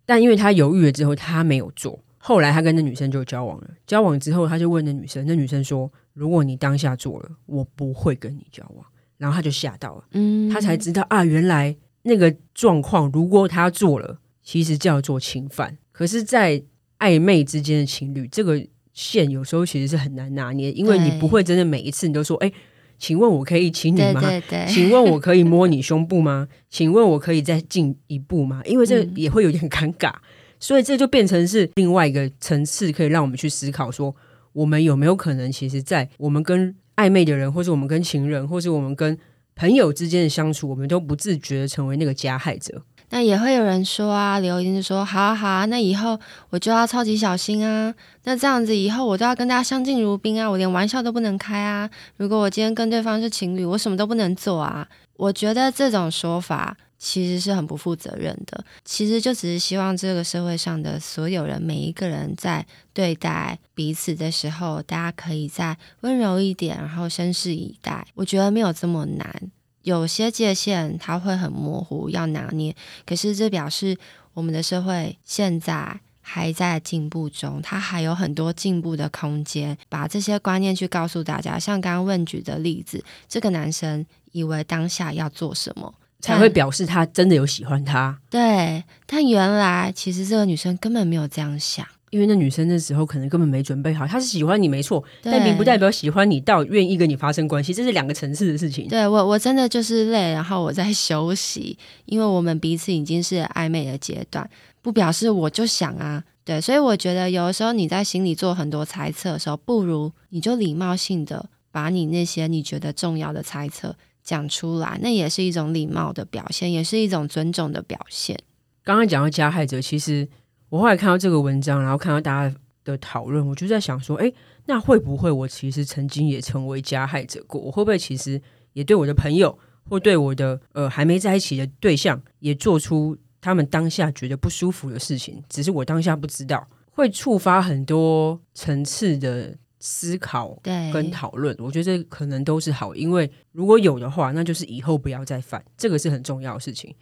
[0.04, 1.98] 但因为他犹豫了之后，他没有做。
[2.18, 3.70] 后来他跟那女生就交往了。
[3.86, 8.84] 交往之后，他就问那女生，那女生说：“如果你当下做了，我不会跟你交往。”
[9.18, 15.76] 然后他就吓到了，嗯，他才知道啊，原来那个状况，如果他做了，其实叫做侵犯。
[15.92, 16.62] 可是，在
[16.98, 18.66] 暧昧之间的情侣，这个。
[18.96, 22.52] 线有时候其实是很难拿捏，因为你不会真的每一次你都说：“哎，
[22.96, 24.20] 请问我可以亲你吗？
[24.20, 26.46] 对对对，请问我可以摸 你胸部吗？
[26.70, 30.20] 请问我可以再进一步吗？”因为这也会有点 尴尬，嗯，
[30.60, 34.14] 所以这就变成是另外一个层次，可以让我们去思考说，
[34.52, 39.18] 我们有没有可能，其实，在我们跟暧昧的人，或是我们跟情人，或是我们跟
[39.56, 42.82] 朋友之间的相处，我们都不自觉的成为那个加害者。
[43.10, 46.18] 那也会有人说啊，留言就说好啊好啊，那以后
[46.50, 47.94] 我就要超级小心啊。
[48.24, 51.88] 那这样子以后我都要跟大家相敬如宾啊，我连玩笑都不能开啊。
[52.16, 54.88] 如果我今天跟对方是情侣，我什么都不能做啊。
[55.16, 56.76] 我觉得这种说法
[57.06, 58.64] 其实是很不负责任的。
[58.82, 68.06] 其实就只是希望这个社会上的所有人，每一个人在对待彼此的时候，大家可以再温柔一点，然后绅士以待。
[68.14, 69.52] 我觉得没有这么难。
[69.82, 72.74] 有些界限它会很模糊，要拿捏。
[73.04, 73.98] 可是这表示
[74.32, 79.76] 我们的社会现在还在进步中，它还有很多进步的空间。
[79.90, 85.92] 把这些观念去告诉大家，像刚刚问举的例子，这个男生以为当下要做什么，
[86.24, 88.18] 才会表示他真的有喜欢他。
[88.30, 91.86] 对，但原来其实这个女生根本没有这样想。
[92.10, 98.86] 因为那女生那时候可能根本没准备好，她是喜欢你没错，但并不代表喜欢你到愿意跟你发生关系，这是两个层次的事情。
[98.86, 104.48] 对，我，我真的就是累，然后我在休息，因为我们彼此已经是暧昧的阶段，
[104.80, 118.36] 不表示我就想啊，对，所以我觉得有的时候你在心里做很多猜测的时候，不如你就礼貌性的把你那些你觉得重要的猜测讲出来，那也是一种礼貌的表现，也是一种尊重的表现。
[118.82, 120.28] 刚刚讲到加害者，其实。
[120.70, 124.32] 我后来看到这个文章，然后看到大家的讨论，我就在想说，哎，
[124.66, 127.60] 那会不会我其实曾经也成为加害者过？
[127.60, 128.40] 我会不会其实
[128.72, 129.56] 也对我的朋友
[129.88, 135.40] 或对我的呃还没在一起的对象，也做出他们当下觉得不舒服的事情？
[135.48, 140.58] 只是我当下不知道，会触发很多层次的思考
[140.92, 141.54] 跟讨论。
[141.58, 146.94] 我觉得这可能都是好，因为如果有的话，那就是以后不要再犯，这个是很重要的事情。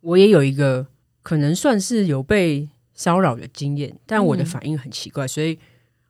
[0.00, 0.86] 我也有一个
[1.22, 2.68] 可能算是有被。
[2.92, 5.58] 骚扰的经验，但我的反应很奇怪，嗯、所以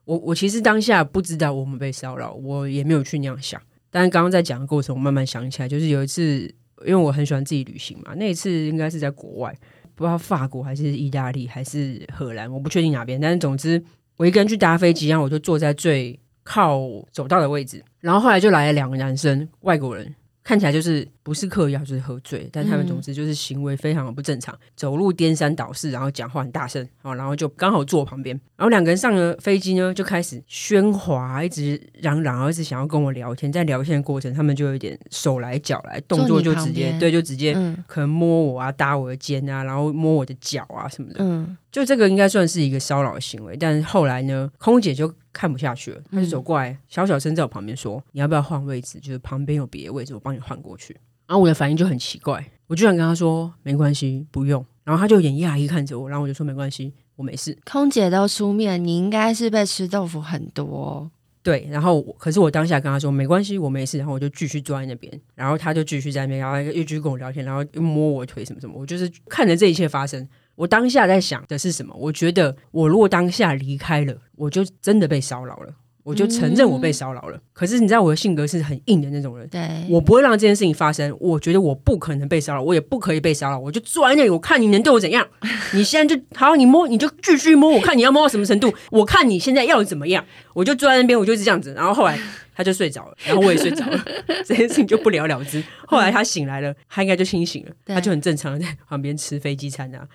[0.04, 3.62] 我我其实当下不知道我们被骚扰，我也没有去那样想。
[3.90, 6.52] 但是刚刚在讲的过程，我慢慢想起来，就是有一次，
[6.84, 9.56] 因为我很喜欢自己旅行嘛，那一次应该是在国外，
[9.94, 13.20] 不知道法国还是意大利还是荷兰，我不确定哪边。
[13.20, 13.80] 但是总之，
[14.20, 16.78] 我一个人去搭飞机，然后我就坐在最靠
[17.10, 20.14] 走道的位置，然后后来就来了两个男生，外国人，
[20.44, 37.54] 看起来就是不是嗑药就是喝醉，但他们总之就是行为非常的不正常，嗯、走路颠三倒四，然后讲话很大声，然后就刚好坐我旁边，然后两个人上了飞机呢，就开始喧哗，一直嚷嚷，一直想要跟我聊天，在聊天的过程，他们就有点手来脚来，动作就直接对，就直接
[37.86, 48.98] 可能摸我啊，搭我的肩啊，然后摸我的脚啊什么的，嗯，就这个应该算是一个骚扰的行为，但是后来呢，空姐就看不下去了，她就走过来，小小声在我旁边说：“你要不要换位置？
[48.98, 50.96] 就是旁边有别的位置，我帮你换过去。”
[51.30, 54.66] 然后我的反应就很奇怪，我就想跟他说没关系，不用。
[54.82, 57.56] 然后他就有点讶异看着我，然后我就说没关系，我没事。
[57.64, 61.08] 空姐都出面，你应该是被吃豆腐很多。
[61.40, 63.96] 对，然后可是我当下跟他说没关系，我没事。
[63.96, 68.74] 然后我就继续坐在那边，然后他就继续在那边，然后又继续跟我聊天，然后又摸我腿什么什么。
[68.76, 71.94] 我就是看着这一切发生，我当下在想的是什么？
[71.96, 75.72] 我觉得我如果当下离开了，我就真的被骚扰了。
[76.02, 81.14] 我就承认我被骚扰了，嗯、可是你知道我的性格是很硬的那种人，对，我不会让这件事情发生。
[81.20, 85.26] 我觉得我不可能被骚扰，我也不可以被骚扰，我就坐在那里，我看你能对我怎样。
[85.74, 88.72] 你现在就好，你摸你就继续摸，我看你要摸到什么程度。
[88.90, 90.24] 我看你现在要怎么样，
[90.54, 91.72] 我就坐在那边，我就是这样子。
[91.74, 92.18] 然后后来
[92.54, 94.04] 他就睡着了，然后我也睡着了，
[94.44, 95.62] 这件事情就不了了之。
[95.86, 100.06] 后来他醒来了，他应该就清醒了，他就很正常的在旁边吃飞机餐啊。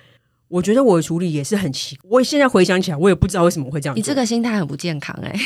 [0.55, 3.97] 我觉得我的处理也是很奇怪，我现在回想起来，我也不知道为什么会这样。
[3.97, 5.39] 你这个心态很不健康哎、欸。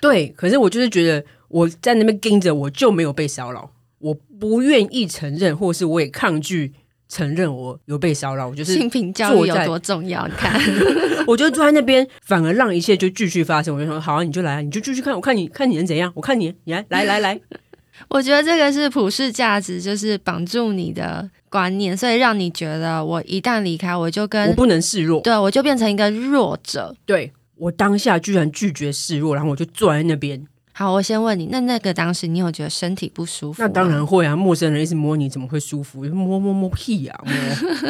[0.00, 6.72] 对，可是我就是觉得我在那边盯着，我就没有被骚扰，我不愿意承认，或是我也抗拒
[7.08, 8.46] 承认我有被骚扰。
[8.46, 10.28] 我就是性平教育有多重要？
[10.28, 10.56] 你看，
[11.26, 13.74] 我就坐在那边，反而让一切就继续发生。
[13.74, 16.12] 我就说好啊，你就来啊，你就继续看，我看你看你能怎样？
[16.14, 17.40] 我看你，你来来来来。
[18.08, 26.96] 我觉得这个是普世价值，就是绑住你的观念，所以让你觉得我一旦离开，我就跟我不能示弱，对，我就变成一个弱者。
[27.04, 30.42] 对，我当下居然拒绝示弱，然后我就坐在那边。
[30.74, 33.62] 好，我先问你，那那个当时你有觉得身体不舒服？
[33.62, 36.02] 那当然会啊，陌生人一直摸你，怎么会舒服？
[36.04, 37.20] 摸摸摸屁呀、啊！
[37.26, 37.34] 摸。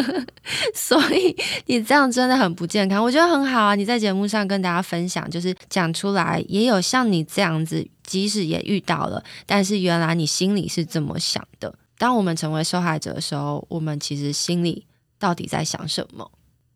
[0.75, 1.35] 所以
[1.67, 3.01] 你这样真的很不健康。
[3.01, 11.73] 我觉得很好啊，你在节目上跟大家分享，就是讲出来，也有像你这样子，即使也遇到了，但是原来你心里是这么想的。
[11.99, 14.87] 当我们成为受害者的时候，我们其实心里
[15.19, 16.31] 到底在想什么？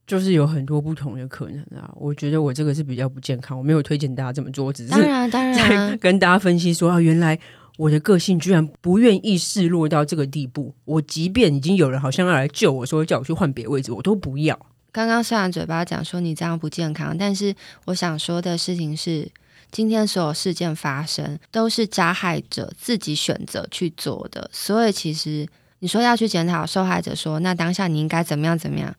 [0.06, 7.36] 就是有很多不同的可能啊，我觉得我这个是比较不健康，我没有推荐大家这么做，我只是当然当然跟大家分析说啊，原来
[7.76, 14.56] 我的个性居然不愿意示弱到这个地步，我即便已经有人好像要来救我说叫我去换别位置，我都不要。
[14.92, 17.52] 刚刚虽然嘴巴讲说你这样不健康，但是
[17.86, 19.28] 我想说的事情是，
[19.70, 25.46] 今天所有事件发生都是加害者自己选择去做的，所以其实
[25.80, 28.94] 你说要去检讨受害者说，那当下你应该怎么样怎么样。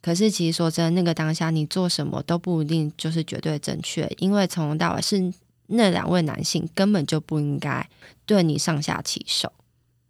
[0.00, 5.32] 可是，其实说真的，那个当下你做什么都不一定就是绝对正确，因为从头到尾是
[5.66, 7.88] 那两位男性根本就不应该
[8.24, 9.52] 对你上下其手。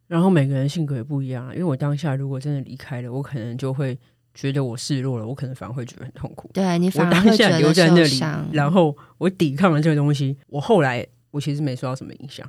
[0.07, 3.99] 然后每个人性格也不一样，因为我当下如果真的离开了，我可能就会
[4.35, 6.51] 觉得我示弱了，我可能反而会觉得很痛苦。
[6.53, 8.21] 对，你反而会觉得留在那里，
[8.53, 12.49] 然后我抵抗了这个东西，我后来我其实没受到什么影响。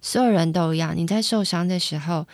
[0.00, 2.26] 所有人都一样，你在受伤的时候，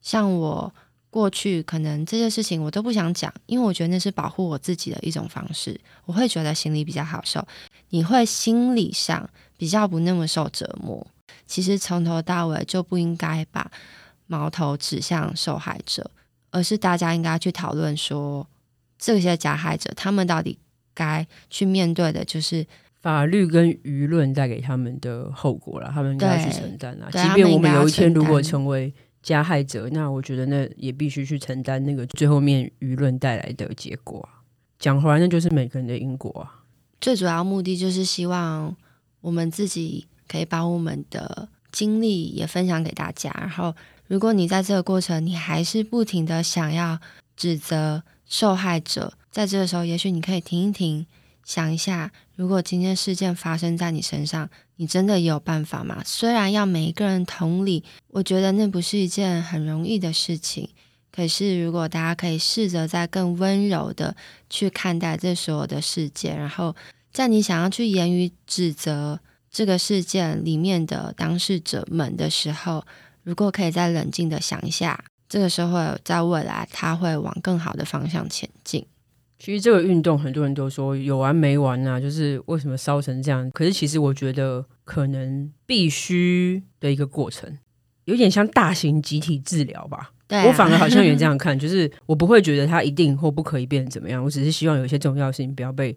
[0.00, 0.74] 像我。
[1.12, 5.78] 过去可能这些事情我都不想讲，因为我觉得那是保护我自己的一种方式。
[6.06, 7.46] 我会觉得心里比较好受，
[7.90, 9.28] 你会心理上
[9.58, 11.06] 比较不那么受折磨。
[11.46, 13.70] 其实从头到尾就不应该把
[14.26, 16.10] 矛头指向受害者，
[16.52, 18.46] 而是大家应该去讨论说，
[18.96, 20.56] 这些加害者他们到底
[20.94, 22.64] 该去面对的就是
[23.00, 27.10] 法律跟舆论带给他们的后果了，他们应该要去承担啊。
[27.10, 34.42] 即便我们有一天如果成为加害者，那我觉得那也必须去承担那个最后面舆论带来的结果啊。
[34.78, 36.62] 讲回来，那就是每个人的因果啊。
[37.00, 38.76] 最主要目的就是希望
[39.20, 43.30] 我们自己可以把我们的经历也分享给大家。
[43.38, 43.74] 然后，
[44.12, 47.00] 如果你在这个过程，你还是不停的想要
[47.34, 51.06] 指责受害者，在这个时候，也许你可以停一停。
[51.46, 56.02] 想一下，如果今天事件发生在你身上，你真的有办法吗？
[56.04, 60.68] 虽然要每一个人同理，我觉得那不是一件很容易的事情。
[61.10, 64.14] 可是，如果大家可以试着再更温柔的
[64.50, 66.76] 去看待这所有的事件，然后
[67.10, 69.18] 在你想要去言语指责
[69.50, 72.84] 这个事件里面的当事者们的时候，
[73.24, 78.86] 如果可以再冷静的想一下，这个时候在未来他会往更好的方向前进。
[79.38, 83.50] 其实这个运动很多人都说有完没完啊，就是为什么烧成这样？
[83.50, 87.58] 可是其实我觉得可能必须的一个过程，
[88.04, 90.12] 有点像大型集体治疗吧。
[90.28, 95.96] 对啊，我反而好像也这样看， 就是我不会觉得它一定或不可以变成怎么样，我只是希望有一些重要性不要被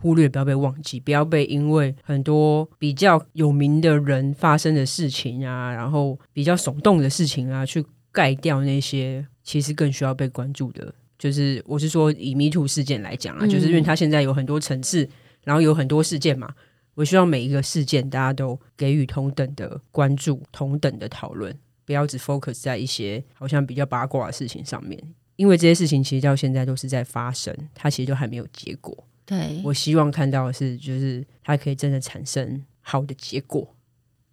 [0.00, 10.92] 忽略，不要被忘记，不要被因为很多比较有名的人发生的事情啊，然后比较耸动的事情啊，去盖掉那些其实更需要被关注的。
[11.18, 15.06] 就是我是说，以 Me Too 事件来讲啊，嗯、就是因为它现在有很多层次，
[15.44, 16.50] 然后有很多事件嘛，
[16.94, 24.98] 我希望每一个事件大家都给予同等的关注，同等的讨论，不要只 focus 在一些好像比较八卦的事情上面，
[25.36, 29.06] 因为这些事情其实到现在都是在发生，它其实都还没有结果。
[29.30, 33.76] 对，我希望看到的是，就是它可以真的产生好的结果。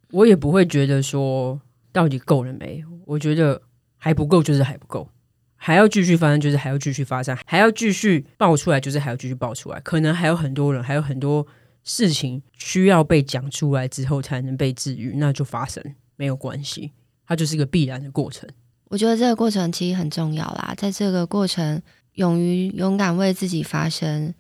[0.10, 3.62] 我也不会觉得说到底够了没，我觉得
[3.98, 5.08] 还不够，就是还不够。
[5.56, 9.80] 还要继续发生，就是还要继续发生，还要继续爆出来，就是还要继续爆出来。
[9.82, 11.46] 可能还有很多人，还有很多
[11.84, 15.84] 事情需要被讲出来之后才能被治愈，那就发生
[16.16, 16.94] 没有关系，
[17.28, 18.50] 它就是一个必然的过程。
[18.86, 21.80] 我觉得这个过程其实很重要啦，在这个过程，
[22.14, 24.34] 勇于勇敢为自己发声。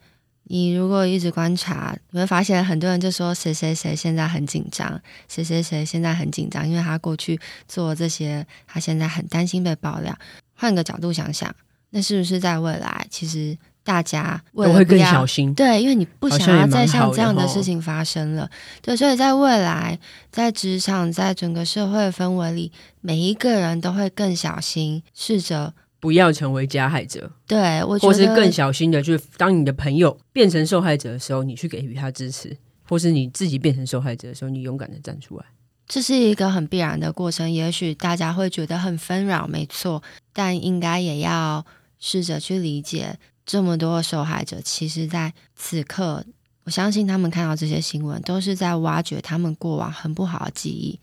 [0.49, 10.17] 你如果一直观察，你会发现很多人就说谁谁谁现在很紧张，谁谁谁现在很紧张，因为他过去做这些，他现在很担心被爆料。
[10.55, 11.53] 换个角度想想，
[11.89, 15.53] 那是不是在未来，其实大家为了会更小心？
[15.53, 18.49] 对，因为你不想要再像这样的事情发生了。
[18.81, 19.99] 对，所以在未来，
[20.31, 22.71] 在职场，在整个社会氛围里，
[23.01, 27.31] 每一个人都会更小心，试着不要成为加害者。
[27.45, 32.55] 对，我觉得，或是更小心的，就是当你的朋友变成受害者的时候，你去给予他支持，
[32.87, 35.45] 或是你自己变成受害者的时候，你勇敢的站出来。
[35.87, 41.65] 这是一个很必然的过程，也许大家会觉得很纷扰，没错，但应该也要
[41.97, 46.25] 试着去理解，这么多受害者，其实在此刻，
[46.65, 50.99] 我相信他们看到这些新闻，都是在挖掘他们过往很不好的记忆，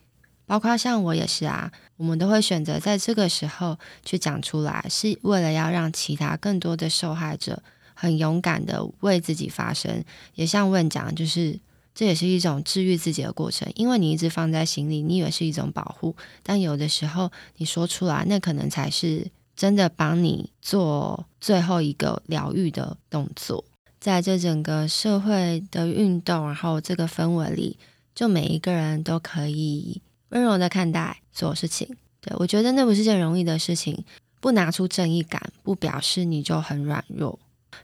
[0.55, 7.61] 包括像我也是啊，我们都会选择在这个时候去讲出来，是为了要让其他更多的受害者
[7.93, 10.05] 很勇敢的为自己发声，
[10.37, 11.59] 也像问讲，就是。
[11.93, 19.27] 这也是一种治愈自己的过程，因为你一直放在心里，你以为是一种保护，但有的时候你说出来，那可能才是
[19.57, 23.65] 真的帮你做最后一个疗愈的动作。
[24.01, 27.77] 在这整个社会的运动，然后这个氛围里，
[28.13, 30.03] 就每一个人都可以
[30.35, 31.89] 温柔的看待所有事情。
[32.21, 34.05] 对，我觉得那不是件容易的事情，
[34.41, 37.41] 不拿出正义感，不表示你就很软弱。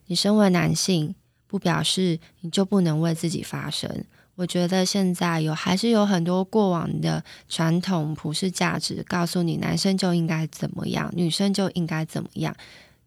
[0.06, 1.14] 你身为男性。
[1.50, 4.04] 不表示你就不能为自己发声。
[4.36, 12.54] 我觉得现在有还是有很多过往的传统普世价值，告诉你男生就应该怎么样，女生就应该怎么样。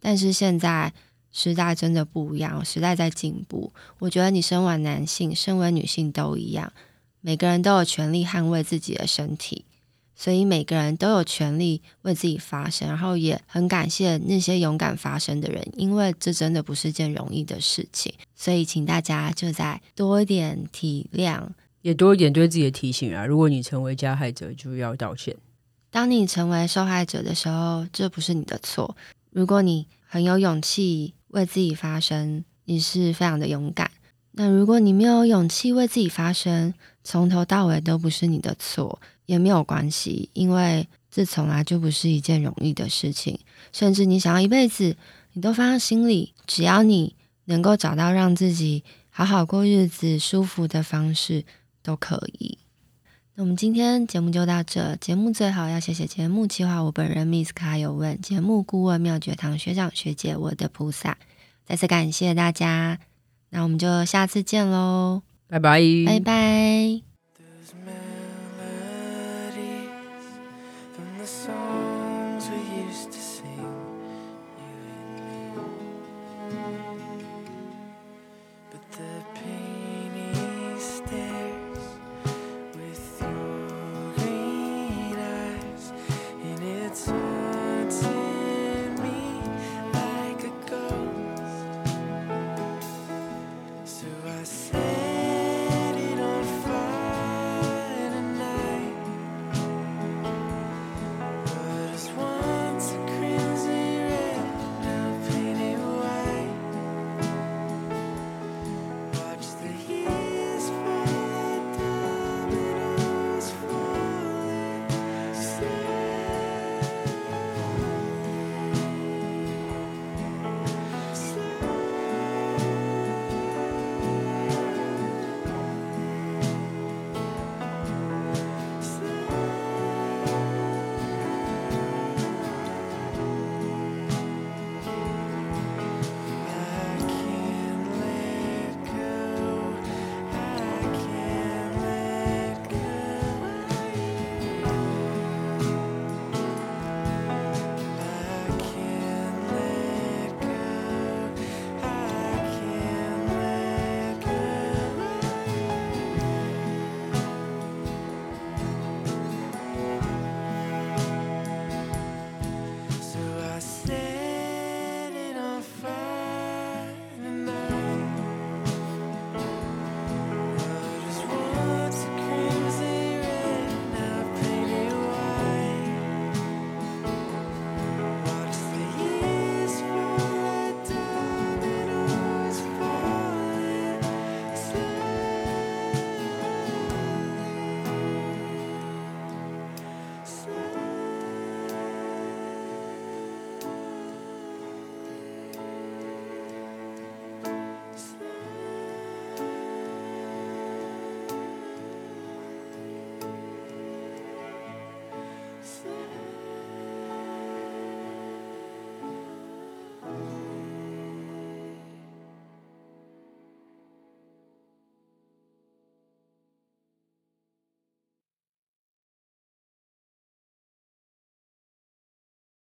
[0.02, 0.92] 但是现在
[1.32, 3.72] 时代真的不一样，时代在进步。
[4.00, 6.70] 我觉得你身为男性，身为女性都一样，
[7.24, 9.66] 每个人都有权利捍卫自己的身体。
[10.16, 18.14] 所以每个人都有权利为自己发声，然后也很感谢那些勇敢发声的人，因为这真的不是件容易的事情。
[18.36, 21.42] 所以请大家就再多一点体谅，
[21.82, 23.26] 也多一点对自己的提醒啊！
[23.26, 25.36] 如果你成为加害者，就要道歉。
[25.90, 28.96] 当你成为受害者的时候，这不是你的错。
[29.32, 33.90] 如果你很有勇气为自己发声，你是非常的勇敢。
[34.34, 39.00] 那如果你没有勇气为自己发声，从头到尾都不是你的错。
[39.26, 43.40] 也没有关系，因为这从来就不是一件容易的事情。
[43.72, 44.98] 甚至你想要一辈子，
[45.32, 46.34] 你都放在心里。
[46.46, 51.46] 只要你能够找到让自己好好过日子、舒服的方式，
[51.82, 52.58] 都可以。
[53.36, 54.98] 那我们今天节目就到这。
[54.98, 61.18] 节目最好要谢谢节目企划我本人 Miss 卡有问，节目顾问妙觉堂学长学姐，我的菩萨。
[61.66, 63.00] 再次感谢大家，
[63.52, 65.24] 那我们就下次见喽，
[65.54, 67.04] 拜拜，拜拜。